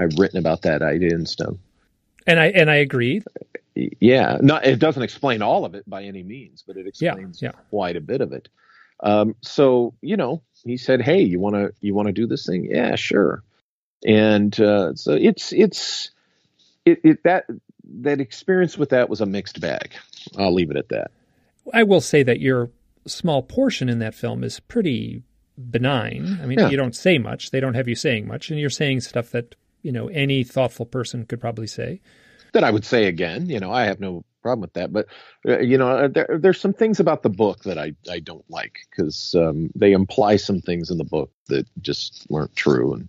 [0.00, 1.54] I've written about that idea and stuff.
[2.26, 3.22] And I and I agree.
[3.74, 7.40] Yeah, not it doesn't explain all of it by any means, but it Yeah, explains
[7.42, 7.52] yeah.
[7.70, 8.48] quite a bit of it.
[9.02, 12.46] Um, so you know, he said, "Hey, you want to you want to do this
[12.46, 12.64] thing?
[12.70, 13.42] Yeah, sure."
[14.06, 16.10] And uh, so it's it's
[16.84, 17.44] it, it that
[18.02, 19.92] that experience with that was a mixed bag.
[20.36, 21.10] I'll leave it at that.
[21.72, 22.70] I will say that your
[23.06, 25.22] small portion in that film is pretty
[25.70, 26.38] benign.
[26.42, 26.68] I mean, Yeah.
[26.70, 29.54] you don't say much; they don't have you saying much, and you're saying stuff that
[29.82, 32.00] you know any thoughtful person could probably say.
[32.52, 33.48] that I would say again.
[33.48, 34.92] You know, I have no problem with that.
[34.92, 35.06] But
[35.46, 38.78] uh, you know, there, there's some things about the book that I I don't like
[38.90, 43.08] because um, they imply some things in the book that just weren't true, and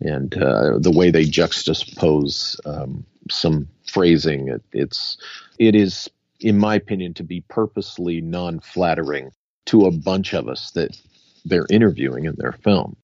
[0.00, 5.16] and uh, the way they juxtapose um, some phrasing, it, it's
[5.58, 6.08] it is,
[6.40, 9.30] in my opinion, to be purposely non-flattering
[9.66, 10.98] to a bunch of us that
[11.44, 12.96] they're interviewing in their film.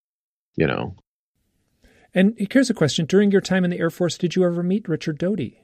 [0.56, 0.96] You know,
[2.18, 4.88] And here's a question: During your time in the Air Force, did you ever meet
[4.88, 5.60] Richard Doty?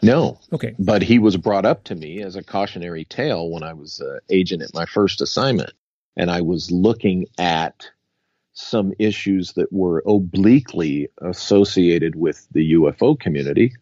[0.00, 3.74] no, Okay, but he was brought up to me as a cautionary tale when I
[3.74, 5.74] was uh, agent at my first assignment,
[6.16, 7.90] and I was looking at
[8.54, 13.74] some issues that were obliquely associated with the UFO community,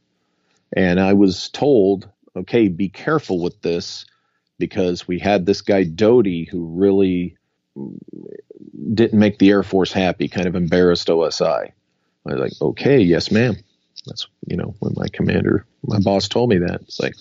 [0.73, 4.05] and I was told, "Okay, be careful with this."
[4.59, 7.36] Because we had this guy Doty who really
[8.95, 11.71] didn't make the Air Force happy, kind of embarrassed OSI.
[11.71, 11.73] I
[12.25, 13.57] was like, okay, yes, ma'am.
[14.07, 16.83] That's you know when my commander, my boss told me that.
[16.83, 17.15] It's like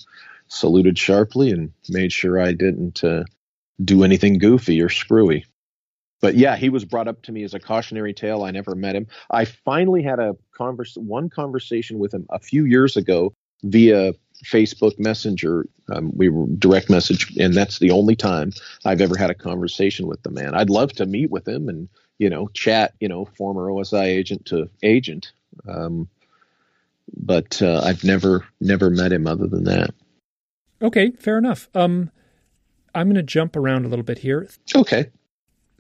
[0.47, 3.24] saluted sharply and made sure I didn't uh,
[3.84, 5.45] do anything goofy or screwy.
[6.22, 8.43] But yeah, he was brought up to me as a cautionary tale.
[8.43, 9.08] I never met him.
[9.30, 13.34] I finally had a converse, one conversation with him a few years ago
[13.64, 14.14] via
[14.44, 15.66] Facebook Messenger.
[15.92, 18.52] Um, we were direct message, and that's the only time
[18.84, 20.56] I've ever had a conversation with the man.
[20.56, 22.94] I'd love to meet with him and you know chat.
[23.00, 25.32] You know, former OSI agent to agent.
[25.68, 26.10] Um,
[27.16, 29.92] but uh, I've never never met him other than that.
[30.82, 31.70] okay, fair enough.
[31.76, 32.12] Um,
[32.94, 34.48] I'm going to jump around a little bit here.
[34.76, 35.10] Okay.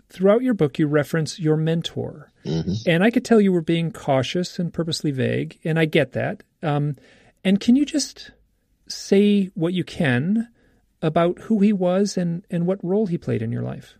[0.09, 3.91] Throughout your book, you reference your mentor, hmm and I could tell you were being
[3.91, 6.43] cautious and purposely vague, and I get that.
[6.61, 6.95] Um,
[7.43, 8.31] and can you just
[8.87, 10.49] say what you can
[11.01, 13.95] about who he was and, and what role he played in your life?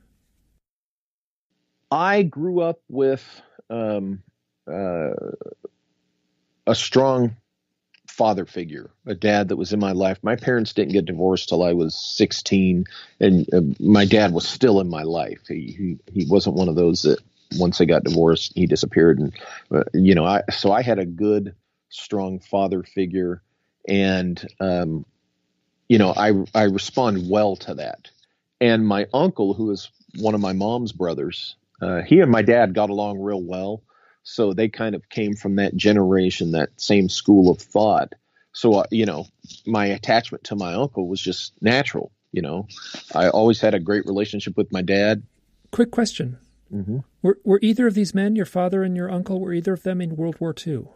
[1.92, 3.24] I grew up with
[3.70, 4.24] um,
[4.68, 5.12] uh,
[6.68, 7.36] a strong
[8.08, 10.18] father figure, a dad that was in my life.
[10.24, 12.86] My parents didn't get divorced till I was 16,
[13.20, 15.42] and uh, my dad was still in my life.
[15.48, 17.20] He, he he wasn't one of those that
[17.58, 19.20] once they got divorced, he disappeared.
[19.20, 19.34] And
[19.72, 21.56] uh, you know, I so I had a good,
[21.90, 23.44] strong father figure,
[23.88, 25.06] and um,
[25.88, 28.10] you know, I I respond well to that.
[28.62, 32.74] And my uncle, who is one of my mom's brothers, uh, he and my dad
[32.74, 33.84] got along real well.
[34.24, 38.14] So they kind of came from that generation, that same school of thought.
[38.54, 39.28] So, uh, you know,
[39.66, 42.12] my attachment to my uncle was just natural.
[42.32, 42.68] You know,
[43.14, 45.24] I always had a great relationship with my dad.
[45.72, 46.38] Quick question.
[46.74, 47.00] Mm-hmm.
[47.22, 50.02] Were, were either of these men, your father and your uncle, were either of them
[50.02, 50.88] in World War II?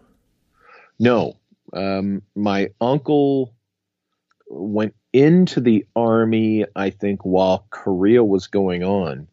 [0.98, 1.39] No.
[1.74, 3.54] Um, my uncle
[4.50, 9.28] went into the army, I think, while Korea was going on,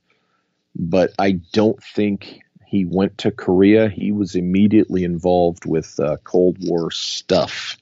[0.75, 3.89] but I don't think he went to Korea.
[3.89, 7.77] He was immediately involved with uh, Cold War stuff.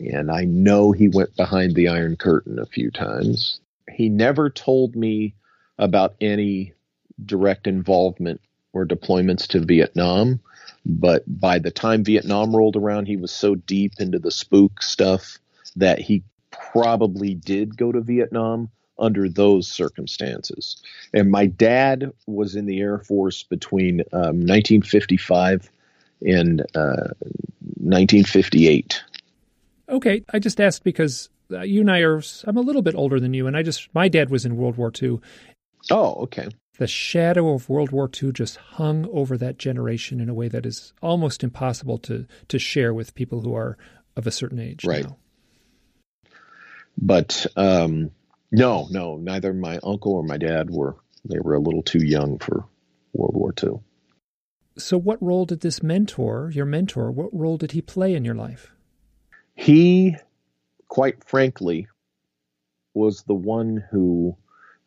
[0.00, 3.60] And I know he went behind the Iron Curtain a few times.
[3.92, 5.34] He never told me
[5.78, 6.72] about any
[7.24, 8.40] direct involvement
[8.72, 10.40] or deployments to Vietnam.
[10.84, 15.38] But by the time Vietnam rolled around, he was so deep into the spook stuff
[15.76, 20.82] that he probably did go to Vietnam under those circumstances.
[21.12, 25.70] And my dad was in the Air Force between um, 1955
[26.22, 27.14] and uh,
[27.80, 29.02] 1958.
[29.88, 33.18] Okay, I just asked because uh, you and I are, I'm a little bit older
[33.18, 35.20] than you, and I just, my dad was in World War II.
[35.90, 36.48] Oh, okay.
[36.82, 40.66] The shadow of World War II just hung over that generation in a way that
[40.66, 43.78] is almost impossible to, to share with people who are
[44.16, 44.84] of a certain age.
[44.84, 45.04] Right.
[45.04, 45.16] Now.
[46.98, 48.10] But um,
[48.50, 50.96] no, no, neither my uncle or my dad were.
[51.24, 52.64] They were a little too young for
[53.12, 53.78] World War II.
[54.76, 58.34] So, what role did this mentor, your mentor, what role did he play in your
[58.34, 58.72] life?
[59.54, 60.16] He,
[60.88, 61.86] quite frankly,
[62.92, 64.36] was the one who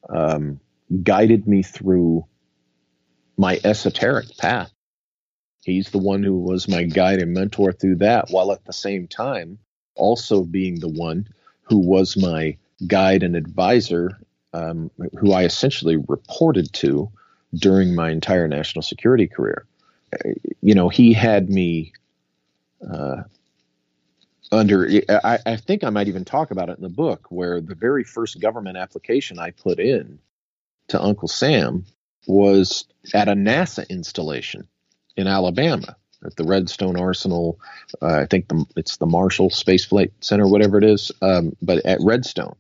[0.10, 0.60] um,
[1.04, 2.26] guided me through
[3.38, 4.72] my esoteric path.
[5.64, 9.08] He's the one who was my guide and mentor through that, while at the same
[9.08, 9.58] time
[9.96, 11.28] also being the one
[11.64, 14.20] who was my guide and advisor,
[14.54, 17.12] um, who I essentially reported to
[17.56, 19.66] during my entire national security career.
[20.62, 21.94] You know, he had me
[22.88, 23.24] uh,
[24.52, 27.76] under, I, I, think I might even talk about it in the book, where the
[27.76, 30.20] very first government application I put in
[30.90, 31.86] to Uncle Sam
[32.28, 34.68] was at a NASA installation
[35.16, 37.60] in Alabama at the Redstone Arsenal.
[38.02, 41.86] Uh, I think the, it's the Marshall Space Flight Center, whatever it is, um, but
[41.86, 42.56] at Redstone.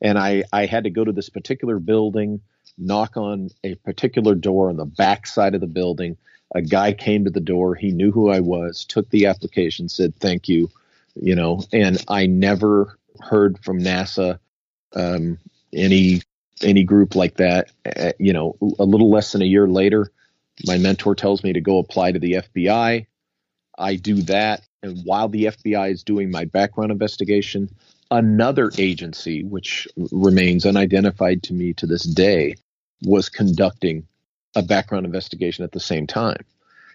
[0.00, 2.40] And I, I had to go to this particular building,
[2.76, 6.16] knock on a particular door on the back side of the building.
[6.54, 7.74] A guy came to the door.
[7.74, 10.70] He knew who I was, took the application, said thank you,
[11.14, 14.38] you know, and I never heard from NASA,
[14.94, 15.38] um,
[15.72, 16.22] any
[16.62, 17.70] any group like that.
[17.84, 20.10] Uh, you know, a little less than a year later,
[20.66, 23.06] my mentor tells me to go apply to the FBI.
[23.76, 24.62] I do that.
[24.82, 27.74] And while the FBI is doing my background investigation,
[28.10, 32.56] another agency, which remains unidentified to me to this day,
[33.02, 34.06] was conducting
[34.54, 36.44] a background investigation at the same time.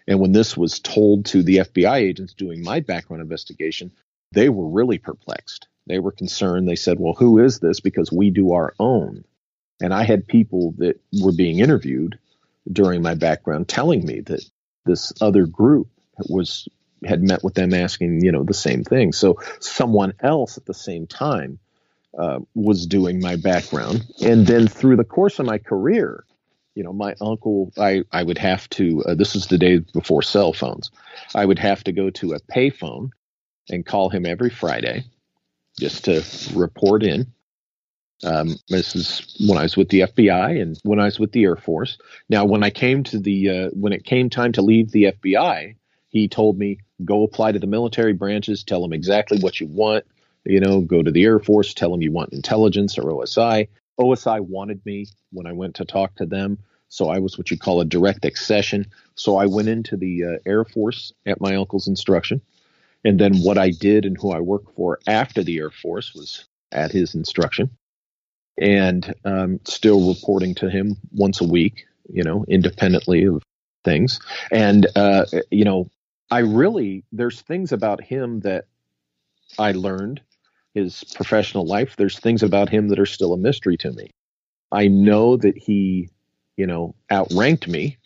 [0.08, 3.92] And when this was told to the FBI agents doing my background investigation,
[4.32, 5.68] they were really perplexed.
[5.86, 6.68] They were concerned.
[6.68, 7.80] They said, Well, who is this?
[7.80, 9.24] Because we do our own.
[9.80, 12.18] And I had people that were being interviewed
[12.70, 14.44] during my background telling me that
[14.84, 15.88] this other group
[16.28, 16.68] was
[17.04, 19.12] had met with them asking you know the same thing.
[19.12, 21.58] So someone else at the same time
[22.18, 24.04] uh, was doing my background.
[24.22, 26.24] And then through the course of my career
[26.74, 30.22] you know my uncle i i would have to uh, this is the day before
[30.22, 30.90] cell phones.
[31.34, 33.10] I would have to go to a payphone
[33.68, 35.04] and call him every friday
[35.78, 36.24] just to
[36.54, 37.32] report in
[38.22, 41.44] um, this is when I was with the FBI and when I was with the
[41.44, 41.96] Air Force.
[42.28, 45.76] Now, when I came to the uh, when it came time to leave the FBI,
[46.08, 50.04] he told me go apply to the military branches, tell them exactly what you want.
[50.44, 53.68] You know, go to the Air Force, tell them you want intelligence or OSI.
[53.98, 56.58] OSI wanted me when I went to talk to them,
[56.88, 58.86] so I was what you call a direct accession.
[59.14, 62.40] So I went into the uh, Air Force at my uncle's instruction.
[63.02, 66.46] And then what I did and who I worked for after the Air Force was
[66.72, 67.70] at his instruction
[68.60, 73.42] and um, still reporting to him once a week, you know, independently of
[73.84, 74.20] things.
[74.52, 75.90] And, uh, you know,
[76.30, 78.66] I really, there's things about him that
[79.58, 80.20] I learned
[80.74, 81.96] his professional life.
[81.96, 84.10] There's things about him that are still a mystery to me.
[84.70, 86.10] I know that he,
[86.56, 87.96] you know, outranked me,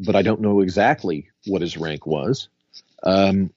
[0.00, 2.48] but I don't know exactly what his rank was.
[3.04, 3.50] Um,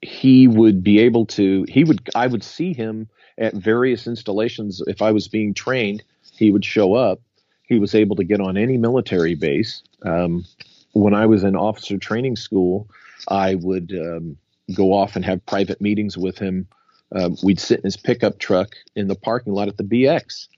[0.00, 3.08] he would be able to, he would, I would see him
[3.38, 4.82] at various installations.
[4.86, 7.20] If I was being trained, he would show up.
[7.62, 9.82] He was able to get on any military base.
[10.02, 10.44] Um,
[10.92, 12.88] when I was in officer training school,
[13.28, 14.36] I would um,
[14.74, 16.68] go off and have private meetings with him.
[17.14, 20.48] Uh, we'd sit in his pickup truck in the parking lot at the BX,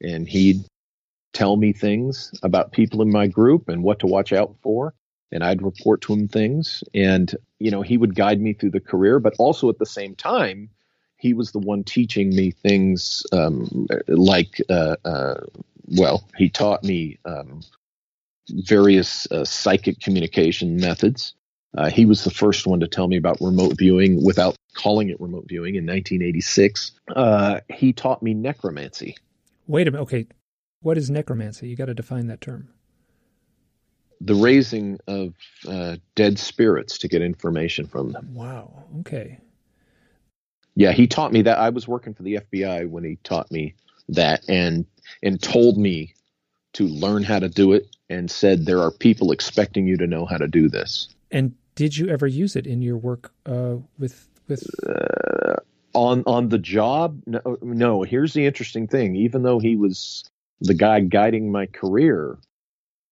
[0.00, 0.64] and he'd
[1.32, 4.94] tell me things about people in my group and what to watch out for.
[5.30, 6.84] And I'd report to him things.
[6.92, 10.14] And, you know, he would guide me through the career, but also at the same
[10.14, 10.68] time,
[11.22, 15.34] he was the one teaching me things um, like, uh, uh,
[15.86, 17.60] well, he taught me um,
[18.50, 21.34] various uh, psychic communication methods.
[21.78, 25.20] Uh, he was the first one to tell me about remote viewing without calling it
[25.20, 26.90] remote viewing in 1986.
[27.14, 29.16] Uh, he taught me necromancy.
[29.68, 30.02] Wait a minute.
[30.02, 30.26] Okay.
[30.80, 31.68] What is necromancy?
[31.68, 32.68] You got to define that term.
[34.20, 35.34] The raising of
[35.68, 38.34] uh, dead spirits to get information from them.
[38.34, 38.86] Wow.
[39.00, 39.38] Okay.
[40.74, 41.58] Yeah, he taught me that.
[41.58, 43.74] I was working for the FBI when he taught me
[44.08, 44.86] that and
[45.22, 46.14] and told me
[46.74, 50.24] to learn how to do it and said there are people expecting you to know
[50.24, 51.08] how to do this.
[51.30, 55.56] And did you ever use it in your work uh, with with uh,
[55.94, 57.20] on on the job?
[57.26, 58.02] No, no.
[58.02, 59.16] Here's the interesting thing.
[59.16, 60.24] Even though he was
[60.60, 62.38] the guy guiding my career,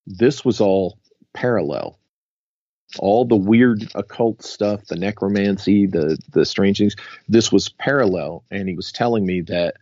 [0.07, 0.99] this was all
[1.35, 1.99] parallel.
[2.99, 6.97] All the weird occult stuff, the necromancy, the the strange things.
[7.29, 9.77] This was parallel, and he was telling me that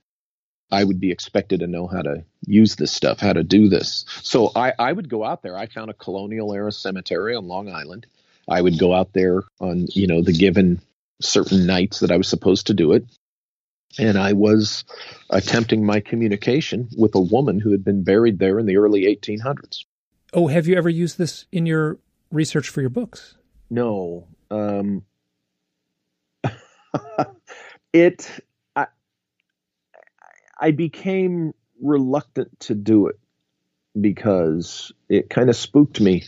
[0.70, 4.04] I would be expected to know how to use this stuff, how to do this.
[4.22, 5.56] So I, I would go out there.
[5.56, 8.06] I found a colonial era cemetery on Long Island.
[8.48, 10.80] I would go out there on, you know, the given
[11.20, 13.04] certain nights that I was supposed to do it.
[13.98, 14.84] And I was
[15.30, 19.84] attempting my communication with a woman who had been buried there in the early 1800s.
[20.34, 21.98] Oh, have you ever used this in your
[22.30, 23.36] research for your books?
[23.70, 24.26] No.
[24.50, 25.04] Um,
[27.92, 28.30] it
[28.74, 28.86] I
[30.60, 33.18] I became reluctant to do it
[34.00, 36.24] because it kind of spooked me.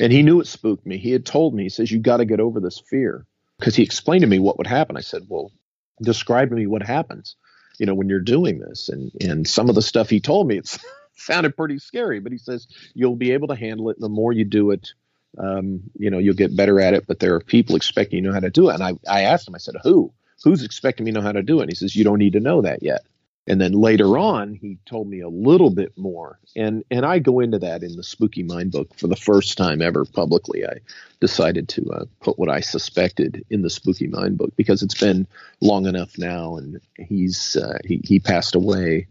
[0.00, 0.98] And he knew it spooked me.
[0.98, 3.26] He had told me, he says, You got to get over this fear.
[3.58, 4.96] Because he explained to me what would happen.
[4.96, 5.52] I said, Well,
[6.00, 7.36] describe to me what happens,
[7.78, 8.88] you know, when you're doing this.
[8.88, 10.78] And and some of the stuff he told me, it
[11.16, 14.00] sounded pretty scary, but he says, You'll be able to handle it.
[14.00, 14.92] The more you do it,
[15.38, 17.06] um, you know, you'll get better at it.
[17.06, 18.74] But there are people expecting you know how to do it.
[18.74, 20.12] And I, I asked him, I said, Who?
[20.44, 21.62] Who's expecting me to know how to do it?
[21.62, 23.02] And he says, You don't need to know that yet
[23.46, 27.40] and then later on he told me a little bit more and and i go
[27.40, 30.74] into that in the spooky mind book for the first time ever publicly i
[31.20, 35.26] decided to uh, put what i suspected in the spooky mind book because it's been
[35.60, 39.06] long enough now and he's uh, he, he passed away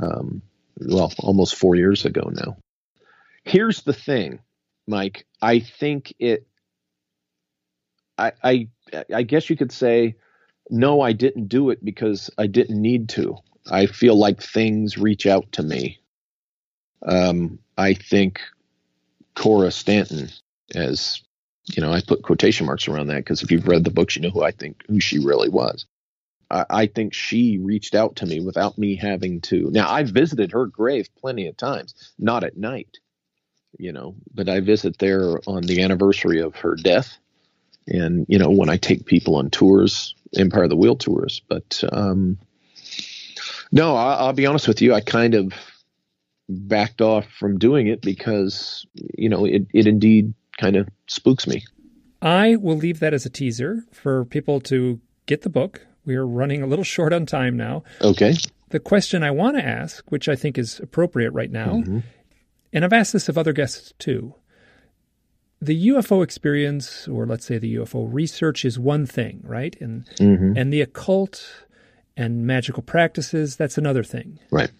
[0.00, 0.42] um,
[0.78, 2.56] well almost four years ago now
[3.44, 4.40] here's the thing
[4.86, 6.46] mike i think it
[8.18, 8.68] i i
[9.14, 10.16] i guess you could say
[10.70, 13.36] no, I didn't do it because I didn't need to.
[13.70, 15.98] I feel like things reach out to me.
[17.02, 18.40] Um, I think
[19.34, 20.30] Cora Stanton,
[20.74, 21.20] as
[21.74, 24.22] you know, I put quotation marks around that because if you've read the books, you
[24.22, 25.86] know who I think who she really was.
[26.50, 29.70] I, I think she reached out to me without me having to.
[29.70, 32.98] Now I've visited her grave plenty of times, not at night,
[33.78, 37.16] you know, but I visit there on the anniversary of her death,
[37.86, 41.42] and you know when I take people on tours, Empire of the Wheel tours.
[41.48, 42.38] But um,
[43.72, 44.94] no, I, will be honest with you.
[44.94, 45.52] I kind of
[46.48, 51.64] backed off from doing it because you know it, it indeed kind of spooks me.
[52.22, 55.86] I will leave that as a teaser for people to get the book.
[56.04, 57.82] We are running a little short on time now.
[58.00, 58.34] Okay.
[58.70, 62.00] The question I want to ask, which I think is appropriate right now, mm-hmm.
[62.72, 64.34] And I've asked this of other guests too.
[65.62, 69.76] The UFO experience, or let's say the UFO research, is one thing, right?
[69.80, 70.56] And mm-hmm.
[70.56, 71.66] and the occult
[72.16, 74.38] and magical practices, that's another thing.
[74.50, 74.70] Right.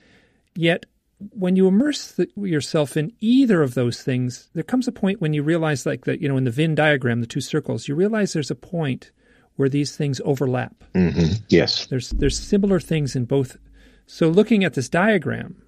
[0.55, 0.87] Yet,
[1.33, 5.35] when you immerse the, yourself in either of those things, there comes a point when
[5.35, 8.33] you realize, like that, you know, in the Venn diagram, the two circles, you realize
[8.33, 9.11] there's a point
[9.57, 10.75] where these things overlap.
[10.95, 11.43] Mm-hmm.
[11.49, 11.87] Yes.
[11.87, 13.59] There's there's similar things in both.
[14.07, 15.63] So, looking at this diagram,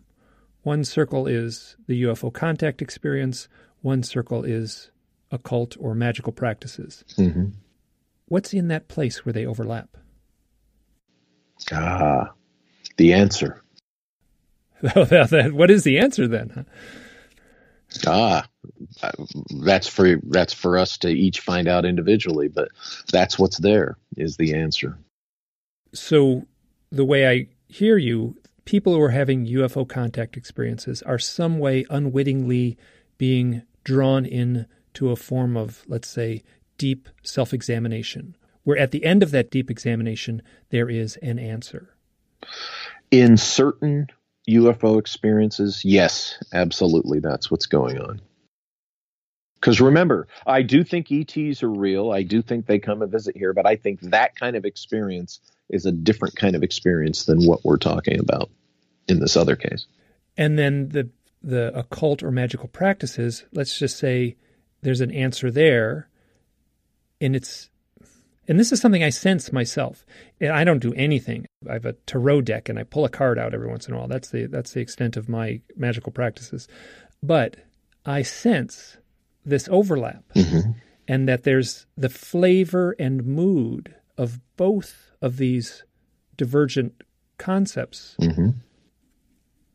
[0.63, 3.49] one circle is the UFO contact experience.
[3.81, 4.91] One circle is
[5.31, 7.05] occult or magical practices.
[7.17, 7.49] Mm-hmm.
[8.27, 9.97] What's in that place where they overlap?
[11.73, 12.33] Ah,
[12.97, 13.63] the answer.
[14.95, 16.67] what is the answer then?
[18.07, 18.49] Ah,
[19.61, 22.69] that's for that's for us to each find out individually, but
[23.11, 24.99] that's what's there is the answer.
[25.93, 26.47] So,
[26.91, 31.85] the way I hear you, people who are having UFO contact experiences are some way
[31.91, 32.77] unwittingly
[33.19, 36.43] being drawn in to a form of, let's say,
[36.79, 41.95] deep self examination where at the end of that deep examination, there is an answer.
[43.11, 44.09] In certain
[44.49, 48.21] UFO experiences, yes, absolutely, that's what's going on.
[49.57, 52.11] Because remember, I do think ETs are real.
[52.11, 55.41] I do think they come and visit here, but I think that kind of experience
[55.73, 58.51] is a different kind of experience than what we're talking about
[59.09, 59.87] in this other case.
[60.37, 61.11] And then the
[61.43, 64.37] the occult or magical practices, let's just say
[64.83, 66.09] there's an answer there
[67.21, 67.71] and it's
[68.49, 70.05] and this is something I sense myself.
[70.41, 71.47] And I don't do anything.
[71.69, 73.99] I have a tarot deck and I pull a card out every once in a
[73.99, 74.09] while.
[74.09, 76.69] That's the that's the extent of my magical practices.
[77.23, 77.57] But
[78.05, 78.99] I sense
[79.45, 80.73] this overlap mm-hmm.
[81.07, 85.85] and that there's the flavor and mood of both of these
[86.37, 87.03] divergent
[87.39, 88.17] concepts.
[88.21, 88.51] Mm-hmm.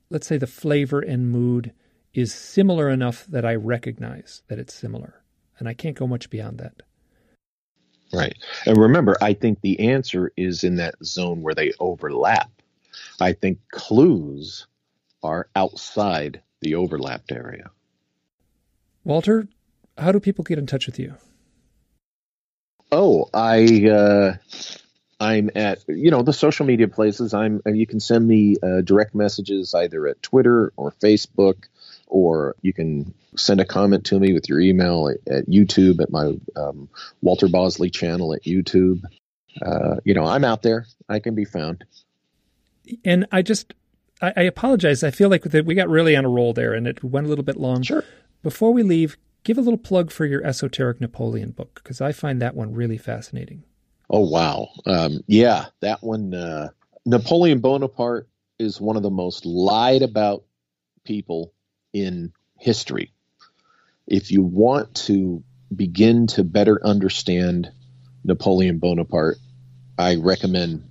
[0.09, 1.73] Let's say the flavor and mood
[2.13, 5.23] is similar enough that I recognize that it's similar.
[5.57, 6.81] And I can't go much beyond that.
[8.13, 8.37] Right.
[8.65, 12.49] And remember, I think the answer is in that zone where they overlap.
[13.19, 14.67] I think clues
[15.23, 17.69] are outside the overlapped area.
[19.03, 19.47] Walter,
[19.97, 21.15] how do people get in touch with you?
[22.91, 24.35] Oh, I uh,
[25.19, 27.33] I'm at you know the social media places.
[27.33, 31.65] I'm you can send me uh, direct messages either at Twitter or Facebook
[32.07, 36.11] or you can send a comment to me with your email at, at YouTube at
[36.11, 36.89] my um,
[37.21, 39.03] Walter Bosley channel at YouTube.
[39.61, 40.85] Uh, you know, I'm out there.
[41.09, 41.83] I can be found.
[43.03, 43.73] And I just,
[44.21, 45.03] I, I apologize.
[45.03, 47.43] I feel like we got really on a roll there, and it went a little
[47.43, 47.83] bit long.
[47.83, 48.03] Sure.
[48.43, 52.41] Before we leave, give a little plug for your esoteric Napoleon book because I find
[52.41, 53.63] that one really fascinating.
[54.09, 56.33] Oh wow, um, yeah, that one.
[56.33, 56.69] Uh,
[57.05, 58.27] Napoleon Bonaparte
[58.57, 60.43] is one of the most lied about
[61.03, 61.53] people
[61.93, 63.11] in history.
[64.07, 65.43] If you want to
[65.73, 67.69] begin to better understand
[68.23, 69.37] Napoleon Bonaparte,
[69.97, 70.87] I recommend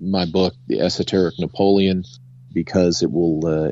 [0.00, 2.04] my book, The Esoteric Napoleon,
[2.52, 3.70] because it will uh,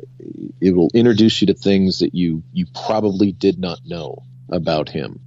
[0.60, 5.20] it will introduce you to things that you you probably did not know about him.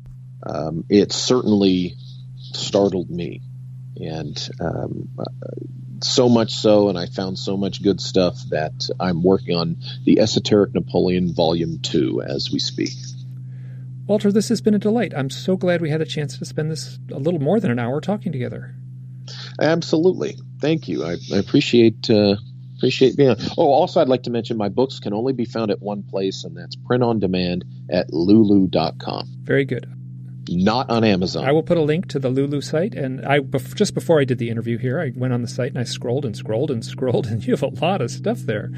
[0.45, 1.95] Um, it certainly
[2.55, 3.41] startled me,
[3.97, 5.09] and um,
[6.03, 10.19] so much so, and I found so much good stuff that I'm working on the
[10.19, 12.93] Esoteric Napoleon Volume 2 as we speak.
[14.05, 15.13] Walter, this has been a delight.
[15.15, 17.79] I'm so glad we had a chance to spend this a little more than an
[17.79, 18.75] hour talking together.
[19.61, 20.37] Absolutely.
[20.59, 21.05] Thank you.
[21.05, 22.35] I, I appreciate uh,
[22.77, 23.37] appreciate being on.
[23.57, 26.43] Oh, also, I'd like to mention my books can only be found at one place,
[26.43, 29.27] and that's print on demand at lulu.com.
[29.43, 29.87] Very good
[30.49, 31.45] not on Amazon.
[31.45, 32.95] I will put a link to the Lulu site.
[32.95, 35.79] And I just before I did the interview here, I went on the site and
[35.79, 38.71] I scrolled and scrolled and scrolled, and you have a lot of stuff there.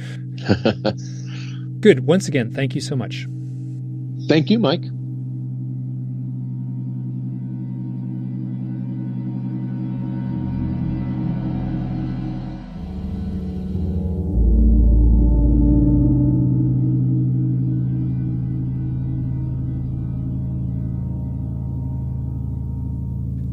[1.79, 2.05] Good.
[2.05, 3.27] Once again, thank you so much.
[4.27, 4.83] Thank you, Mike.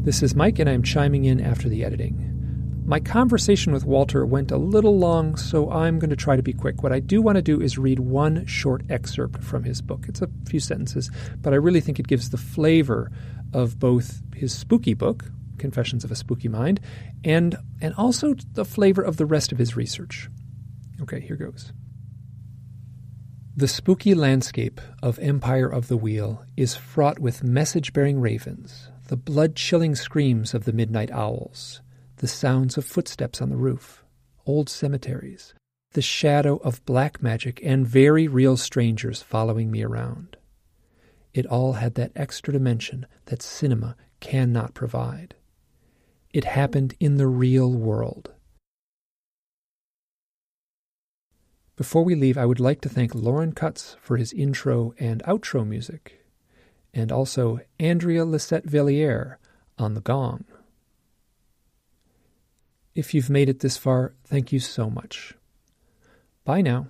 [0.03, 2.83] This is Mike, and I'm chiming in after the editing.
[2.85, 6.51] My conversation with Walter went a little long, so I'm going to try to be
[6.51, 6.83] quick.
[6.83, 10.07] What I do want to do is read one short excerpt from his book.
[10.09, 13.11] It's a few sentences, but I really think it gives the flavor
[13.53, 16.81] of both his spooky book, Confessions of a Spooky Mind,
[17.23, 20.29] and, and also the flavor of the rest of his research.
[21.01, 21.71] Okay, here goes.
[23.55, 29.17] The spooky landscape of Empire of the Wheel is fraught with message bearing ravens, the
[29.17, 31.81] blood chilling screams of the midnight owls,
[32.17, 34.03] the sounds of footsteps on the roof,
[34.45, 35.53] old cemeteries,
[35.91, 40.37] the shadow of black magic, and very real strangers following me around.
[41.33, 45.35] It all had that extra dimension that cinema cannot provide.
[46.31, 48.31] It happened in the real world.
[51.75, 55.67] Before we leave, I would like to thank Lauren Cutts for his intro and outro
[55.67, 56.22] music
[56.93, 59.37] and also Andrea Lisette Villiers
[59.77, 60.45] on the gong.
[62.95, 65.33] If you've made it this far, thank you so much.
[66.45, 66.87] Bye now.